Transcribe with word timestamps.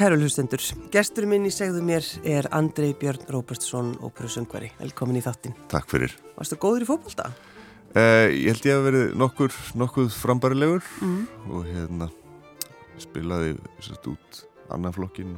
Kæru 0.00 0.16
hlustendur, 0.16 0.62
gestur 0.88 1.26
minn 1.28 1.44
í 1.44 1.50
segðu 1.52 1.82
mér 1.84 2.06
er 2.24 2.46
Andrei 2.56 2.94
Björn 2.96 3.26
Róbertsson, 3.34 3.90
óperusöngvari. 4.00 4.70
Velkomin 4.78 5.18
í 5.18 5.20
þáttin. 5.20 5.52
Takk 5.68 5.90
fyrir. 5.92 6.14
Varstu 6.38 6.56
góður 6.56 6.86
í 6.86 6.88
fókbalta? 6.88 7.26
Uh, 7.92 8.32
ég 8.32 8.48
held 8.48 8.64
ég 8.64 8.78
að 8.78 8.86
verið 8.86 9.12
nokkur, 9.20 9.58
nokkuð 9.76 10.08
frambarilegur 10.16 10.86
mm. 11.04 11.18
og 11.52 11.66
hérna 11.68 12.08
spilaði 13.02 13.50
sérst 13.84 14.08
út 14.08 14.38
annarflokkin 14.72 15.34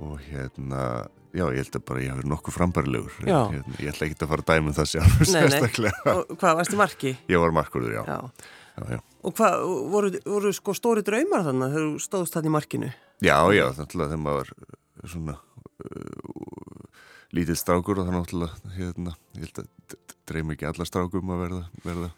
og 0.00 0.16
hérna, 0.30 1.04
já 1.36 1.44
ég 1.44 1.60
held 1.60 1.76
að 1.76 1.84
bara 1.92 2.06
ég 2.06 2.14
hafi 2.14 2.22
verið 2.22 2.32
nokkuð 2.32 2.56
frambarilegur. 2.56 3.20
Hérna, 3.26 3.76
ég 3.82 3.92
ætla 3.92 4.08
ekki 4.08 4.16
að 4.16 4.32
fara 4.32 4.46
að 4.46 4.54
dæma 4.54 4.72
um 4.72 4.78
það 4.80 4.90
sjálf, 4.94 5.20
sérstaklega. 5.34 6.16
Og 6.16 6.32
hvað, 6.40 6.56
varstu 6.62 6.80
marki? 6.80 7.14
Ég 7.28 7.44
var 7.44 7.52
markurður, 7.60 8.00
já. 8.00 8.02
já. 8.08 8.50
já, 8.80 8.96
já. 8.96 9.04
Og 9.28 9.36
hvað, 9.36 9.68
voru, 9.92 10.16
voru 10.24 10.56
sko 10.56 10.78
stóri 10.80 11.04
draumar 11.04 11.44
þannig 11.50 11.76
þegar 11.76 11.88
þú 11.90 12.04
stóðst 12.08 12.40
það 12.40 12.48
í 12.48 12.56
markinu? 12.56 12.92
Já, 13.20 13.36
já, 13.52 13.66
þannig 13.76 13.94
að 14.00 14.12
þegar 14.12 14.22
maður 14.24 14.52
var 14.56 15.10
svona 15.12 15.34
uh, 15.36 17.00
lítið 17.36 17.58
strákur 17.60 18.00
og 18.00 18.08
þannig 18.08 18.34
að 18.46 18.76
hérna, 18.78 19.14
ég 19.36 19.44
held 19.44 19.60
að 19.60 19.98
dreymi 20.30 20.56
ekki 20.56 20.68
alla 20.70 20.86
strákum 20.88 21.32
að 21.34 21.42
verða, 21.44 21.62
verða 21.84 22.10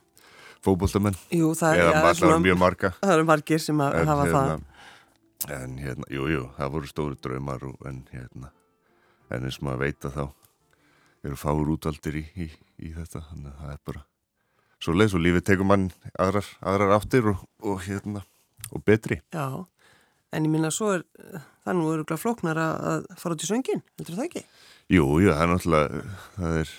fókbóltamenn 0.63 1.19
eða 1.35 1.73
ja, 1.75 1.89
allar 1.99 2.39
mjög 2.45 2.61
marga. 2.61 2.93
Það 3.01 3.15
eru 3.17 3.27
margir 3.33 3.63
sem 3.63 3.83
að 3.83 3.99
en, 3.99 4.13
hafa 4.13 4.29
hérna, 4.29 4.45
það 4.45 4.69
En 5.51 5.73
hérna, 5.83 6.07
jú, 6.15 6.29
jú, 6.31 6.45
það 6.55 6.75
voru 6.77 6.87
stóri 6.87 7.17
draumar 7.19 7.65
og, 7.67 7.75
en 7.91 8.05
hérna 8.13 8.53
en 9.33 9.49
eins 9.49 9.59
og 9.59 9.67
maður 9.67 9.83
veit 9.83 10.07
að 10.07 10.17
þá 10.21 10.25
eru 11.27 11.39
fáur 11.41 11.73
útaldir 11.73 12.21
í, 12.21 12.25
í, 12.45 12.47
í 12.79 12.93
þetta 12.95 13.25
þannig 13.31 13.51
að 13.51 13.59
það 13.65 13.73
er 13.75 13.83
bara 13.91 14.05
svo 14.83 14.95
leið, 14.95 15.11
svo 15.11 15.23
lífið 15.23 15.45
tekur 15.51 15.67
mann 15.67 15.89
aðrar, 16.15 16.47
aðrar 16.63 16.95
áttir 16.99 17.29
og, 17.33 17.43
og 17.67 17.83
hérna 17.89 18.23
og 18.71 18.87
betri. 18.87 19.19
Já 19.35 19.67
En 20.33 20.47
ég 20.47 20.53
minna 20.53 20.71
að 20.73 20.77
svo 20.79 20.93
er 20.97 21.03
það 21.63 21.77
nú 21.79 21.89
eru 21.93 22.07
gláð 22.09 22.23
flóknar 22.23 22.61
að 22.61 23.09
fara 23.21 23.37
út 23.37 23.45
í 23.45 23.49
söngin, 23.49 23.83
heldur 24.01 24.17
það 24.19 24.29
ekki? 24.29 24.43
Jú, 24.93 25.05
jú, 25.23 25.33
það 25.33 25.43
er 25.45 25.51
náttúrulega, 25.53 26.05
það 26.37 26.57
er... 26.63 26.73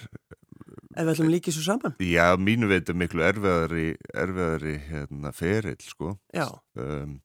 Ef 0.93 1.07
við 1.07 1.11
ætlum 1.13 1.29
líkið 1.33 1.55
svo 1.55 1.63
saman? 1.65 1.95
Já, 2.05 2.25
mínu 2.37 2.69
veit 2.69 2.89
er 2.89 2.97
miklu 2.97 3.23
erfiðari, 3.25 3.85
erfiðari 4.13 4.73
hérna, 4.89 5.31
ferill, 5.33 5.79
sko. 5.81 6.11
Já. 6.35 6.45
Um, 6.77 7.15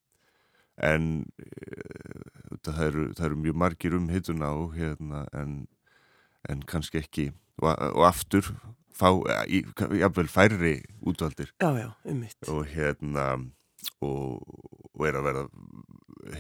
en 0.81 1.09
uh, 1.43 2.55
það, 2.65 2.81
eru, 2.87 3.05
það 3.19 3.27
eru 3.29 3.43
mjög 3.45 3.61
margir 3.65 3.99
um 3.99 4.09
hittuna 4.13 4.55
og 4.57 4.79
hérna, 4.79 5.27
en, 5.37 5.59
en 6.49 6.65
kannski 6.71 7.03
ekki, 7.03 7.27
og, 7.61 7.73
og 7.91 8.07
aftur, 8.09 8.49
fá, 8.97 9.11
jáfnveil 9.51 10.33
færri 10.33 10.75
útvaldir. 11.05 11.53
Já, 11.61 11.73
já, 11.77 11.91
um 12.09 12.25
mitt. 12.25 12.39
Og 12.49 12.65
hérna, 12.73 13.31
og, 14.01 14.41
og 14.99 15.07
er 15.07 15.19
að 15.19 15.29
verða 15.29 15.45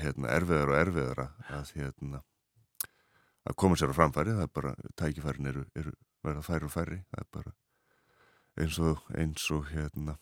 hérna, 0.02 0.32
erfiðar 0.34 0.72
og 0.72 0.78
erfiðara 0.80 1.26
að, 1.54 1.72
hérna, 1.78 2.22
að 3.48 3.58
koma 3.62 3.78
sér 3.78 3.94
á 3.94 3.98
framfæri. 3.98 4.34
Það 4.36 4.46
er 4.46 4.54
bara, 4.58 4.74
tækifærin 4.98 5.50
eru, 5.52 5.64
eru 5.78 5.94
verða 6.26 6.44
færi 6.46 6.66
og 6.66 6.74
færi 6.74 7.02
það 7.12 7.22
er 7.22 7.28
bara 7.38 7.54
eins 8.58 8.78
og, 8.82 9.04
eins 9.14 9.44
og 9.54 9.68
hérna, 9.70 10.16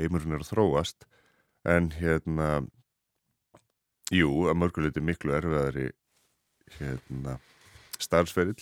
heimurinn 0.00 0.38
er 0.38 0.44
að 0.44 0.52
þróast. 0.54 1.04
En 1.68 1.90
hérna 1.96 2.48
jú, 4.12 4.30
að 4.48 4.58
mörguleiti 4.60 5.04
miklu 5.04 5.36
erfiðari 5.36 5.90
hérna 6.78 7.38
starfsferill 8.00 8.58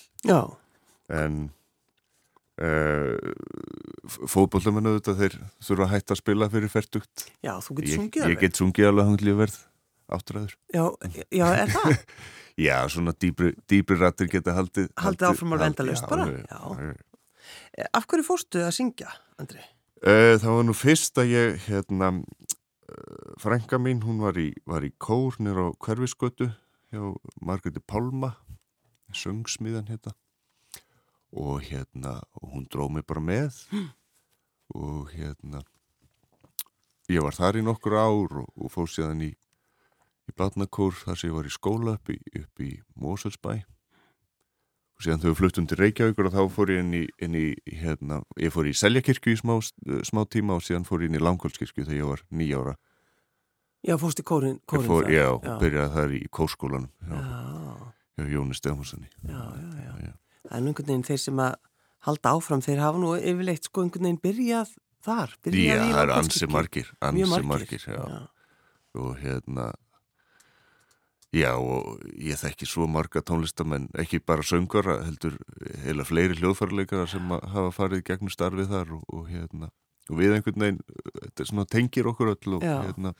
en 1.12 1.38
uh, 2.60 3.16
fótbollamennu 4.28 4.96
þetta 4.98 5.16
þeir 5.20 5.36
þurfa 5.62 5.86
að 5.86 5.92
hætta 5.94 6.16
að 6.16 6.20
spila 6.22 6.48
fyrir 6.52 6.72
færtugt 6.72 7.26
Já, 7.44 7.54
þú 7.64 7.78
getur 7.78 7.96
sungið 7.96 8.26
alveg 8.26 8.34
Ég 8.36 8.44
get 8.44 8.60
sungið 8.60 8.90
alveg 8.90 9.10
hanglíu 9.10 9.36
verð 9.40 9.58
áttræður 10.12 10.56
Já, 10.74 10.84
já, 11.32 11.46
er 11.48 11.72
það? 11.72 11.92
já, 12.68 12.76
svona 12.92 13.16
dýbri, 13.16 13.54
dýbri 13.70 14.00
rattir 14.00 14.30
geta 14.32 14.56
haldið 14.58 14.90
Haldið 15.00 15.28
áfram 15.30 15.56
að 15.56 15.66
venda 15.66 15.88
löst 15.88 16.08
bara 16.10 16.28
já, 16.32 16.60
já. 16.60 16.92
Eh, 17.74 17.88
af 17.96 18.04
hverju 18.06 18.26
fórstu 18.26 18.60
að 18.62 18.74
syngja, 18.76 19.10
Andri? 19.40 19.62
Uh, 20.02 20.34
það 20.38 20.58
var 20.58 20.66
nú 20.66 20.74
fyrst 20.76 21.18
að 21.18 21.32
ég 21.32 21.64
hérna 21.68 22.10
frænga 23.40 23.78
mín, 23.78 24.02
hún 24.02 24.20
var 24.22 24.38
í, 24.38 24.50
var 24.66 24.84
í 24.84 24.92
kór 25.00 25.38
nýra 25.42 25.70
á 25.70 25.78
hverfiskötu 25.82 26.50
hjá 26.92 27.04
Margreti 27.40 27.80
Pálma 27.80 28.34
söngsmiðan 29.16 29.88
hérna 29.90 30.14
og 31.32 31.62
hérna 31.64 32.20
og 32.40 32.54
hún 32.54 32.66
dróð 32.68 32.96
mig 32.96 33.06
bara 33.08 33.20
með. 33.20 33.64
Mm. 33.72 33.90
og 34.72 35.10
hérna 35.12 35.60
ég 37.12 37.20
var 37.20 37.34
þar 37.36 37.58
í 37.60 37.64
nokkur 37.66 37.96
ár 37.98 38.38
og, 38.40 38.48
og 38.56 38.70
fór 38.72 38.88
síðan 38.88 39.24
í 39.26 39.32
í 40.28 40.34
Blatnakór 40.36 40.96
þar 41.02 41.18
sem 41.18 41.30
ég 41.30 41.36
var 41.36 41.48
í 41.48 41.52
skóla 41.52 41.96
upp 41.98 42.12
í, 42.12 42.18
upp 42.38 42.62
í 42.62 42.70
Moselsbæ 43.00 43.52
og 43.58 45.04
síðan 45.04 45.22
þau 45.24 45.34
fluttum 45.38 45.66
til 45.68 45.80
Reykjavíkur 45.80 46.30
og 46.30 46.36
þá 46.36 46.42
fór 46.54 46.72
ég 46.74 46.82
inn 46.84 46.94
í, 47.00 47.02
inn 47.24 47.36
í 47.38 47.46
hérna, 47.80 48.22
ég 48.40 48.54
fór 48.54 48.70
í 48.70 48.76
Seljakirkju 48.76 49.34
í 49.34 49.40
smá, 49.40 49.56
smá 50.06 50.22
tíma 50.30 50.56
og 50.58 50.64
síðan 50.66 50.86
fór 50.88 51.04
ég 51.04 51.10
inn 51.12 51.18
í 51.18 51.22
Langholmskirkju 51.22 51.86
þegar 51.88 51.98
ég 51.98 52.10
var 52.14 52.24
nýjára 52.30 52.76
Já, 53.82 53.96
fórst 53.98 54.22
í 54.22 54.26
kórin, 54.26 54.60
kórin 54.70 54.86
fór, 54.86 55.10
Já, 55.10 55.26
já. 55.42 55.54
byrjaði 55.58 55.94
þar 55.96 56.16
í 56.16 56.22
kórskólanum 56.30 56.90
Já, 57.02 57.22
já 58.22 58.28
Jóni 58.36 58.54
Stefánssoni 58.54 59.08
Já, 59.26 59.42
já, 59.58 59.70
já, 59.82 59.94
já. 60.06 60.12
Er 60.52 60.60
einhvern 60.60 60.88
veginn 60.88 61.06
þeir 61.06 61.22
sem 61.22 61.42
að 61.42 61.54
halda 62.06 62.34
áfram, 62.36 62.64
þeir 62.64 62.82
hafa 62.82 63.00
nú 63.00 63.12
yfirleitt 63.16 63.68
sko 63.68 63.84
einhvern 63.84 64.08
veginn 64.08 64.22
byrjað 64.22 64.74
þar 65.02 65.36
byrjað 65.46 65.80
Já, 65.80 65.86
það 65.92 66.02
eru 66.02 66.16
ansi 66.18 66.50
margir, 66.50 66.92
ansi 67.00 67.30
margir, 67.30 67.48
margir 67.52 67.86
já. 67.86 68.02
Já. 68.02 68.20
og 69.02 69.16
hérna 69.22 69.70
Já 71.32 71.54
og 71.56 72.02
ég 72.20 72.36
þekki 72.36 72.66
svo 72.68 72.84
marga 72.92 73.22
tónlistamenn, 73.24 73.86
ekki 73.96 74.18
bara 74.20 74.44
söngara, 74.44 74.98
heldur 75.06 75.38
heila 75.80 76.04
fleiri 76.04 76.36
hljóðfærleikara 76.36 77.06
sem 77.08 77.32
hafa 77.32 77.70
farið 77.72 78.02
gegnum 78.10 78.32
starfið 78.32 78.68
þar 78.68 78.92
og, 78.98 79.06
og, 79.08 79.22
hérna, 79.32 79.70
og 80.10 80.20
við 80.20 80.36
einhvern 80.36 80.66
veginn, 80.66 80.82
þetta 81.22 81.46
svona 81.48 81.64
tengir 81.72 82.10
okkur 82.12 82.34
öll 82.34 82.58
og 82.58 82.66
Já. 82.68 82.74
hérna. 82.84 83.14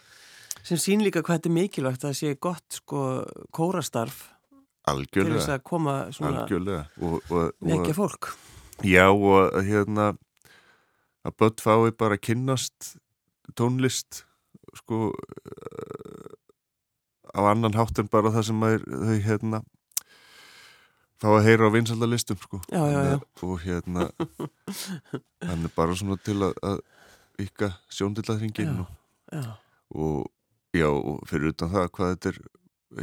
Sem 0.61 0.77
sín 0.77 1.01
líka 1.01 1.23
hvað 1.25 1.41
þetta 1.41 1.49
er 1.49 1.57
mikilvægt 1.57 2.05
að 2.05 2.19
sé 2.21 2.35
gott 2.37 2.83
sko 2.83 3.07
kórastarf 3.49 4.27
Algjörlega. 4.91 5.31
til 5.31 5.39
þess 5.39 5.53
að 5.55 5.63
koma 5.69 5.95
svona 6.15 6.47
vekja 6.49 7.95
fólk. 7.95 8.33
Já 8.83 9.07
og 9.13 9.55
hérna 9.63 10.13
að 11.23 11.37
börn 11.39 11.63
fái 11.63 11.93
bara 11.99 12.19
að 12.19 12.25
kynnast 12.27 12.97
tónlist 13.59 14.25
sko 14.75 15.13
á 17.33 17.41
annan 17.51 17.77
hátt 17.77 18.01
en 18.01 18.11
bara 18.11 18.33
það 18.35 18.49
sem 18.51 18.65
er, 18.69 18.83
þau 18.87 19.19
hérna 19.27 19.63
þá 21.23 21.29
að 21.31 21.45
heyra 21.47 21.69
á 21.71 21.75
vinsaldalistum 21.75 22.41
sko 22.43 22.61
já, 22.67 22.83
já, 22.91 23.01
já. 23.13 23.17
og 23.47 23.55
hérna 23.63 24.09
hann 25.49 25.69
er 25.69 25.75
bara 25.77 25.97
svona 25.97 26.19
til 26.25 26.41
að, 26.43 26.57
að 26.67 26.83
ykkar 27.43 27.77
sjóndillaðringin 27.93 28.83
og 28.83 30.27
já 30.75 30.89
og 30.91 31.23
fyrir 31.29 31.53
utan 31.53 31.73
það 31.73 31.89
hvað 31.95 32.15
þetta 32.15 32.33
er 32.33 32.43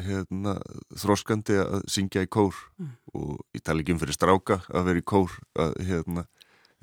hérna 0.05 0.55
þróskandi 0.99 1.57
að 1.61 1.85
syngja 1.91 2.25
í 2.25 2.29
kór. 2.31 2.57
Mm. 2.79 2.91
og 3.13 3.39
ég 3.57 3.63
tala 3.65 3.83
ekki 3.83 3.95
um 3.95 4.01
fyrir 4.01 4.17
stráka 4.17 4.59
að 4.69 4.89
vera 4.91 5.01
í 5.01 5.07
kór 5.13 5.37
að 5.59 5.77
hérna 5.87 6.25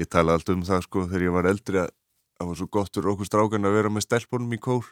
ég 0.01 0.11
tala 0.11 0.35
alltaf 0.37 0.57
um 0.57 0.65
það 0.67 0.83
sko 0.89 1.07
þegar 1.07 1.27
ég 1.27 1.37
var 1.37 1.51
eldri 1.51 1.83
að 1.85 1.93
það 2.37 2.49
var 2.51 2.59
svo 2.61 2.69
gott 2.77 2.93
fyrir 2.93 3.13
okkur 3.13 3.31
strákan 3.31 3.69
að 3.69 3.77
vera 3.79 3.93
með 3.93 4.07
stelpunum 4.09 4.57
í 4.57 4.61
kór. 4.61 4.89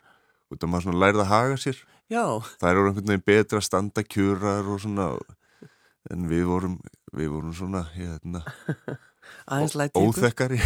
Og 0.52 0.60
það 0.60 0.70
maður 0.70 0.86
svona 0.86 1.02
lærið 1.02 1.24
að 1.24 1.32
haga 1.32 1.56
sér. 1.60 1.78
Já. 2.12 2.24
það 2.60 2.68
er 2.68 2.78
einhvern 2.82 3.08
veginn 3.08 3.24
betra 3.24 3.60
að 3.60 3.64
standa 3.64 4.02
kjurar 4.04 4.66
og 4.68 4.80
svona 4.82 5.06
en 6.12 6.26
við 6.28 6.44
vorum, 6.50 6.76
við 7.16 7.30
vorum 7.32 7.54
svona 7.56 7.80
hérna 7.94 8.42
óþekkari. 10.04 10.58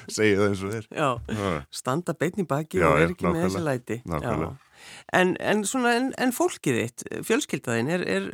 Segja 0.16 0.40
það 0.40 0.48
eins 0.48 0.64
og 0.64 0.74
þér 0.74 0.88
standa 1.80 2.16
beitni 2.18 2.46
baki 2.48 2.82
já, 2.82 2.88
og 2.90 3.04
er 3.04 3.14
ekki 3.14 3.28
með 3.28 3.46
þessi 3.46 3.62
læti 3.66 4.00
en, 5.16 5.34
en, 5.40 5.64
svona, 5.68 5.94
en, 5.98 6.10
en 6.20 6.34
fólkið 6.34 6.80
þitt 6.80 7.06
fjölskyldaðin 7.28 7.92
er, 7.96 8.04
er, 8.08 8.28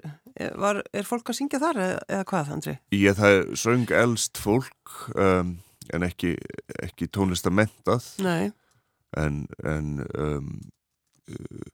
var, 0.61 0.83
er 0.93 1.09
fólk 1.09 1.33
að 1.33 1.41
syngja 1.41 1.63
þar 1.63 1.83
eða, 1.85 2.03
eða 2.09 2.29
hvað 2.33 2.53
Andri? 2.57 2.77
Ég 2.97 3.19
það 3.19 3.39
söng 3.63 3.95
elst 4.03 4.41
fólk 4.43 4.99
um, 5.15 5.57
en 5.95 6.07
ekki, 6.07 6.37
ekki 6.83 7.11
tónlistamentað 7.15 8.09
nei 8.25 8.53
en, 9.17 9.47
en 9.65 10.07
um, 10.19 10.51
uh, 11.31 11.69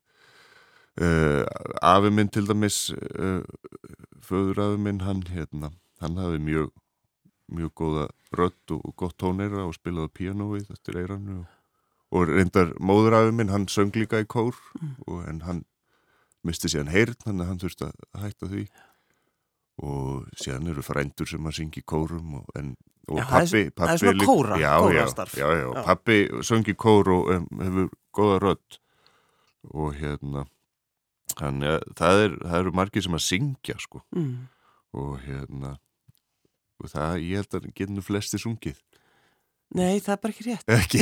uh, 1.01 1.45
afi 1.83 2.13
minn 2.13 2.31
til 2.33 2.47
dæmis 2.49 2.85
uh, 2.93 3.43
föður 4.23 4.63
afi 4.67 4.83
minn 4.85 5.03
hann 5.07 5.25
hérna, 5.31 5.73
hann 6.03 6.21
hafi 6.21 6.41
mjög 6.43 6.71
mjög 7.53 7.73
góða 7.77 8.07
rött 8.39 8.73
og 8.73 8.95
gott 8.97 9.19
tónera 9.21 9.67
og 9.67 9.75
spilaði 9.77 10.15
pianoið 10.17 10.71
eftir 10.73 11.03
eirannu 11.03 11.43
og, 11.43 11.59
og 12.13 12.29
reyndar 12.29 12.73
móður 12.81 13.17
afi 13.19 13.35
minn 13.37 13.53
hann 13.53 13.69
söng 13.73 13.93
líka 13.97 14.21
í 14.21 14.29
kór 14.29 14.57
mm. 14.79 14.95
og, 15.09 15.21
en 15.31 15.43
hann 15.47 15.63
misti 16.47 16.69
síðan 16.69 16.93
heyrn 16.93 17.41
að 17.41 17.47
hann 17.49 17.61
þurfti 17.63 17.89
að 17.89 18.25
hætta 18.25 18.49
því. 18.51 18.65
Og 19.83 20.27
síðan 20.37 20.69
eru 20.75 20.85
frændur 20.85 21.31
sem 21.31 21.47
að 21.49 21.57
syngja 21.59 21.81
í 21.81 21.87
kórum 21.89 22.41
og, 22.43 22.49
en 22.59 22.75
og 23.11 23.19
já, 23.19 23.25
pappi, 23.27 23.63
pappi 23.73 23.81
það 23.81 23.93
er 23.95 24.03
svona 24.03 24.27
kóra, 24.29 24.59
já, 24.61 24.73
kórastarf. 24.79 25.37
já, 25.39 25.47
já, 25.49 25.65
já, 25.65 25.85
pappi 25.87 26.19
söngi 26.47 26.75
kór 26.79 27.11
og 27.17 27.31
um, 27.35 27.47
hefur 27.63 27.89
goða 28.15 28.43
rödd. 28.45 28.79
Og 29.73 29.95
hérna 29.97 30.45
þannig 31.39 31.79
að 31.79 31.87
það, 31.97 32.21
er, 32.27 32.37
það 32.43 32.59
eru 32.59 32.75
margir 32.77 33.07
sem 33.07 33.17
að 33.17 33.25
syngja 33.25 33.79
sko. 33.81 34.03
Mm. 34.13 34.35
og 34.93 35.13
hérna 35.25 35.77
og 36.83 36.91
það, 36.91 37.21
ég 37.23 37.41
held 37.41 37.57
að 37.57 37.69
getur 37.79 38.05
flesti 38.05 38.41
sungið 38.43 38.81
Nei, 39.73 40.03
það 40.05 40.13
er 40.15 40.21
bara 40.21 40.35
ekki 40.35 40.45
rétt. 40.51 40.67
Ekki. 40.69 41.01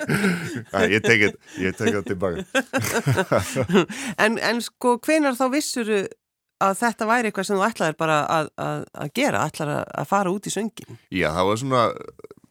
Æ, 0.76 0.78
Ég 0.94 1.04
tekið 1.04 1.98
það 1.98 2.06
tilbaka. 2.08 2.44
En, 4.24 4.38
en 4.40 4.60
sko, 4.64 4.96
hvenar 5.04 5.36
þá 5.36 5.46
vissuru 5.52 6.02
að 6.62 6.78
þetta 6.78 7.08
væri 7.08 7.30
eitthvað 7.30 7.48
sem 7.48 7.58
þú 7.58 7.66
ætlaðir 7.66 7.98
bara 8.00 8.18
að, 8.30 8.50
að, 8.62 8.84
að 9.04 9.12
gera, 9.18 9.42
ætlaðir 9.48 9.74
að, 9.80 9.84
að 10.02 10.08
fara 10.12 10.32
út 10.32 10.46
í 10.46 10.52
söngin 10.54 10.98
Já, 11.10 11.28
það 11.34 11.48
var 11.48 11.60
svona 11.62 11.82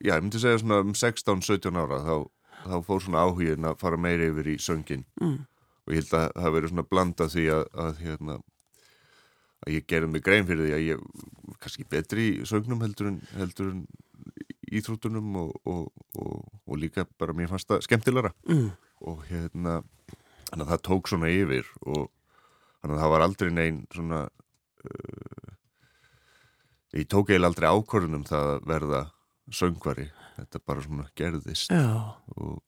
já, 0.01 0.13
ég 0.13 0.23
myndi 0.25 0.41
segja 0.41 0.61
svona 0.61 0.79
um 0.83 0.93
16-17 0.97 1.79
ára 1.81 1.99
þá, 2.05 2.15
þá 2.65 2.75
fór 2.87 3.03
svona 3.05 3.25
áhugin 3.25 3.69
að 3.69 3.79
fara 3.81 3.99
meiri 4.01 4.29
yfir 4.31 4.51
í 4.53 4.57
söngin 4.61 5.05
mm. 5.21 5.37
og 5.85 5.95
ég 5.95 6.01
held 6.01 6.15
að 6.19 6.27
það 6.37 6.55
verið 6.57 6.73
svona 6.73 6.87
blanda 6.89 7.29
því 7.31 7.47
að 7.55 8.01
hérna 8.01 8.37
að 9.61 9.75
ég 9.77 9.87
gerði 9.89 10.11
mig 10.15 10.25
grein 10.25 10.47
fyrir 10.49 10.67
því 10.67 10.75
að 10.77 10.87
ég 10.87 11.03
kannski 11.61 11.87
betri 11.89 12.29
í 12.31 12.47
sögnum 12.49 12.81
heldur 12.81 13.11
en, 13.11 13.19
heldur 13.37 13.73
en 13.75 13.83
íþróttunum 14.71 15.35
og, 15.41 15.51
og, 15.67 15.85
og, 16.19 16.47
og 16.67 16.79
líka 16.79 17.05
bara 17.19 17.35
mér 17.35 17.51
fannst 17.51 17.69
það 17.69 17.85
skemmtilegra 17.87 18.33
mm. 18.47 18.67
og 19.11 19.23
hérna 19.29 19.81
þannig 20.49 20.65
að 20.65 20.71
það 20.73 20.83
tók 20.87 21.11
svona 21.11 21.31
yfir 21.31 21.67
og 21.85 22.09
þannig 22.81 22.95
að 22.95 23.01
það 23.03 23.13
var 23.13 23.25
aldrei 23.25 23.51
neinn 23.55 23.81
svona 23.93 24.21
uh, 24.27 25.53
ég 26.97 27.07
tók 27.11 27.31
eiginlega 27.31 27.51
aldrei 27.51 27.71
ákvörðunum 27.71 28.27
það 28.27 28.51
að 28.51 28.67
verða 28.71 29.01
söngvari, 29.51 30.07
þetta 30.37 30.61
bara 30.67 30.85
svona 30.85 31.07
gerðist 31.17 31.73
Já. 31.73 32.15
og 32.37 32.61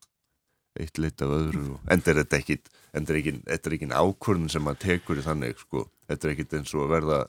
eitt 0.80 0.98
lit 0.98 1.22
af 1.22 1.32
öðru 1.32 1.76
og 1.76 1.92
endur 1.94 2.20
þetta 2.22 2.40
ekki 2.40 2.58
endur 2.98 3.20
þetta 3.22 3.70
er 3.70 3.76
ekki 3.78 3.90
ákvörðun 3.94 4.52
sem 4.52 4.64
maður 4.66 4.84
tekur 4.88 5.22
í 5.22 5.26
þannig 5.26 5.62
sko, 5.62 5.86
þetta 6.10 6.28
er 6.28 6.34
ekki 6.34 6.48
eins 6.60 6.74
og 6.74 6.86
að 6.86 6.94
verða 6.98 7.20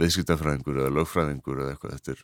viðskiptafræðingur 0.00 0.80
eða 0.82 0.94
lögfræðingur 0.98 1.62
eða 1.62 1.74
eitthvað, 1.74 1.96
þetta 1.98 2.14
er 2.14 2.22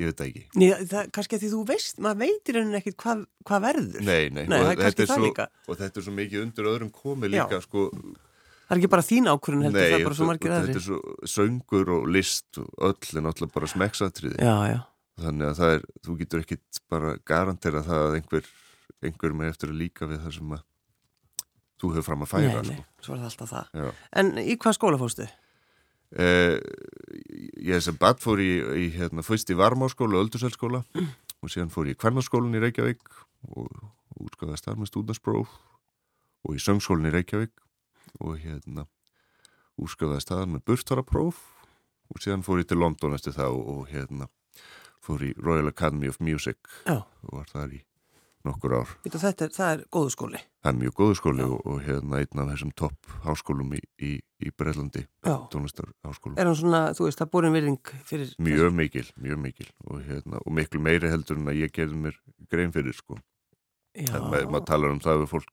ég 0.00 0.10
veit 0.10 0.22
ekki. 0.26 0.44
Nei, 0.58 0.68
það, 0.90 1.08
kannski 1.14 1.38
að 1.38 1.44
því 1.44 1.50
þú 1.54 1.62
veist, 1.70 1.98
maður 2.02 2.20
veitir 2.24 2.58
henni 2.60 2.78
ekkit 2.80 2.96
hvað, 3.04 3.24
hvað 3.46 3.66
verður. 3.68 4.04
Nei, 4.04 4.22
nei, 4.28 4.44
nei 4.50 4.58
og, 4.58 4.68
það 4.68 4.84
þetta 4.84 5.08
svo, 5.10 5.32
og 5.68 5.80
þetta 5.82 6.00
er 6.00 6.06
svo 6.06 6.14
mikið 6.18 6.44
undir 6.44 6.70
öðrum 6.72 6.94
komi 6.94 7.30
líka 7.34 7.60
sko, 7.64 7.88
Það 8.64 8.72
er 8.72 8.80
ekki 8.80 8.88
bara 8.94 9.04
þín 9.04 9.26
ákvörðun 9.28 9.66
heldur, 9.66 9.76
nei, 9.76 9.90
það 9.92 9.98
er 9.98 10.06
bara 10.08 10.16
svo 10.16 10.26
margir 10.30 10.52
aðri 10.56 10.72
Þetta 10.72 10.80
er 10.80 10.84
svo 10.86 11.28
söngur 11.28 11.90
og 11.92 12.06
list 12.08 12.60
og 12.62 12.86
öll 12.88 13.18
er 13.20 13.24
náttúrulega 13.26 13.54
bara 13.58 13.68
smeksatriði. 13.68 14.38
Já, 14.40 14.54
já. 14.70 14.78
Þannig 15.20 15.50
að 15.50 15.58
það 15.58 15.74
er, 15.74 15.84
þú 16.06 16.14
getur 16.22 16.44
ekkit 16.44 16.80
bara 16.90 17.10
garantera 17.28 17.82
það 17.84 18.04
að 18.06 18.16
einhver, 18.18 18.48
einhver 19.04 19.36
með 19.36 19.52
eftir 19.52 19.74
að 19.74 19.82
líka 19.82 20.08
við 20.08 20.24
það 20.24 20.36
sem 20.38 20.56
að 20.56 20.64
þú 21.84 21.92
hefur 21.92 22.06
fram 22.08 22.24
að 22.24 22.32
færa 22.32 22.48
Nei, 22.48 22.56
nei, 22.56 22.80
sko. 22.80 23.04
svo 23.04 23.14
er 23.14 23.20
það 23.20 23.28
alltaf 23.28 23.52
það. 23.52 23.70
Já. 23.84 23.88
En 24.22 24.32
í 24.40 24.56
hvað 24.64 24.76
skóla 24.78 25.00
fóstu? 25.04 25.28
Eh, 26.14 26.58
ég 27.64 27.80
sem 27.82 27.96
bad 27.98 28.20
fór 28.22 28.42
í, 28.42 28.50
í 28.84 28.88
hérna, 28.94 29.24
fyrst 29.26 29.50
í 29.50 29.56
Varmáskóla 29.58 30.18
og 30.18 30.26
Öldurselskóla 30.26 30.84
mm. 30.94 31.08
og 31.42 31.50
síðan 31.50 31.72
fór 31.74 31.88
ég 31.90 31.96
í 31.96 32.00
Kvernarskólan 32.00 32.54
í 32.54 32.62
Reykjavík 32.62 33.02
og 33.50 33.70
útskaðast 34.22 34.68
þar 34.68 34.78
með 34.78 34.92
stúdaspróf 34.92 35.56
og 36.44 36.54
í 36.54 36.62
Söngskólan 36.62 37.10
í 37.10 37.14
Reykjavík 37.16 37.64
og 38.20 38.38
hérna 38.44 38.86
útskaðast 39.80 40.30
þar 40.30 40.52
með 40.52 40.64
burtarapróf 40.70 41.40
og 42.12 42.22
síðan 42.22 42.44
fór 42.46 42.62
ég 42.62 42.70
til 42.70 42.78
London 42.78 43.16
eftir 43.16 43.34
það 43.34 43.56
og, 43.58 43.66
og 43.74 43.90
hérna 43.90 44.30
fór 45.02 45.24
í 45.26 45.32
Royal 45.40 45.72
Academy 45.72 46.12
of 46.12 46.20
Music 46.22 46.60
Já. 46.86 47.02
og 47.02 47.34
var 47.40 47.50
þar 47.50 47.74
í 47.80 47.82
nokkur 48.44 48.74
ár. 48.76 48.92
Þetta, 49.04 49.20
þetta 49.22 49.46
er, 49.46 49.52
það 49.54 49.72
er 49.72 49.82
góðu 49.96 50.12
skóli. 50.12 50.40
Það 50.64 50.70
er 50.70 50.78
mjög 50.80 50.94
góðu 50.98 51.16
skóli 51.18 51.44
og, 51.46 51.54
og 51.64 51.78
hérna 51.84 52.20
einn 52.20 52.42
af 52.42 52.50
þessum 52.52 52.72
topp 52.80 53.12
háskólum 53.24 53.74
í, 53.76 53.80
í, 53.98 54.10
í 54.20 54.52
Breitlandi, 54.58 55.04
tónlistarháskólum. 55.52 56.38
Er 56.40 56.50
hann 56.50 56.58
svona, 56.58 56.82
þú 56.96 57.08
veist, 57.08 57.20
það 57.20 57.30
búin 57.34 57.54
virðing 57.54 57.92
fyrir... 58.08 58.34
Mjög 58.38 58.66
þessu? 58.66 58.78
mikil, 58.80 59.06
mjög 59.26 59.40
mikil 59.44 59.68
og, 59.86 60.02
hérna, 60.08 60.42
og 60.42 60.56
miklu 60.60 60.82
meiri 60.84 61.12
heldur 61.12 61.40
en 61.40 61.52
að 61.52 61.62
ég 61.62 61.72
gerði 61.74 62.02
mér 62.06 62.18
grein 62.52 62.74
fyrir 62.74 62.96
sko. 62.96 63.20
Það, 63.94 64.26
maður, 64.26 64.50
maður 64.50 64.68
talar 64.72 64.92
um 64.92 65.00
það 65.04 65.22
við 65.22 65.30
fólk, 65.30 65.52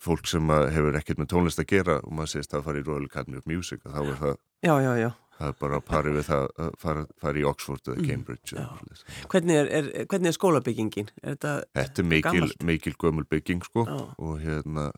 fólk 0.00 0.30
sem 0.30 0.56
hefur 0.72 0.96
ekkert 0.96 1.20
með 1.20 1.30
tónlist 1.34 1.60
að 1.60 1.70
gera 1.74 2.00
og 2.00 2.16
maður 2.16 2.34
segist 2.34 2.54
að 2.54 2.58
það 2.58 2.68
fara 2.70 2.80
í 2.80 2.86
Royal 2.88 3.10
Academy 3.10 3.42
of 3.42 3.48
Music 3.50 3.84
og 3.84 3.92
þá 3.92 4.02
er 4.02 4.20
það... 4.22 4.36
Já, 4.64 4.74
já, 4.80 4.92
já 5.04 5.10
það 5.36 5.50
er 5.50 5.56
bara 5.60 5.80
að 5.80 5.86
pari 5.90 6.12
við 6.16 6.28
það 6.28 6.46
að 6.64 6.70
fara, 6.82 7.02
fara 7.22 7.40
í 7.40 7.44
Oxford 7.48 7.90
eða 7.90 7.96
mm, 7.96 8.06
Cambridge 8.10 8.56
mm, 8.56 9.02
hvernig, 9.32 9.58
er, 9.60 9.70
er, 9.78 9.90
hvernig 10.10 10.30
er 10.30 10.36
skólabyggingin? 10.36 11.10
Er 11.22 11.36
þetta, 11.36 11.52
þetta 11.76 12.02
er 12.02 12.08
mikil, 12.12 12.48
mikil 12.70 12.94
gömul 13.02 13.26
bygging 13.30 13.66
sko 13.66 13.86
já. 13.88 13.98
og 14.16 14.40
hérna 14.44 14.90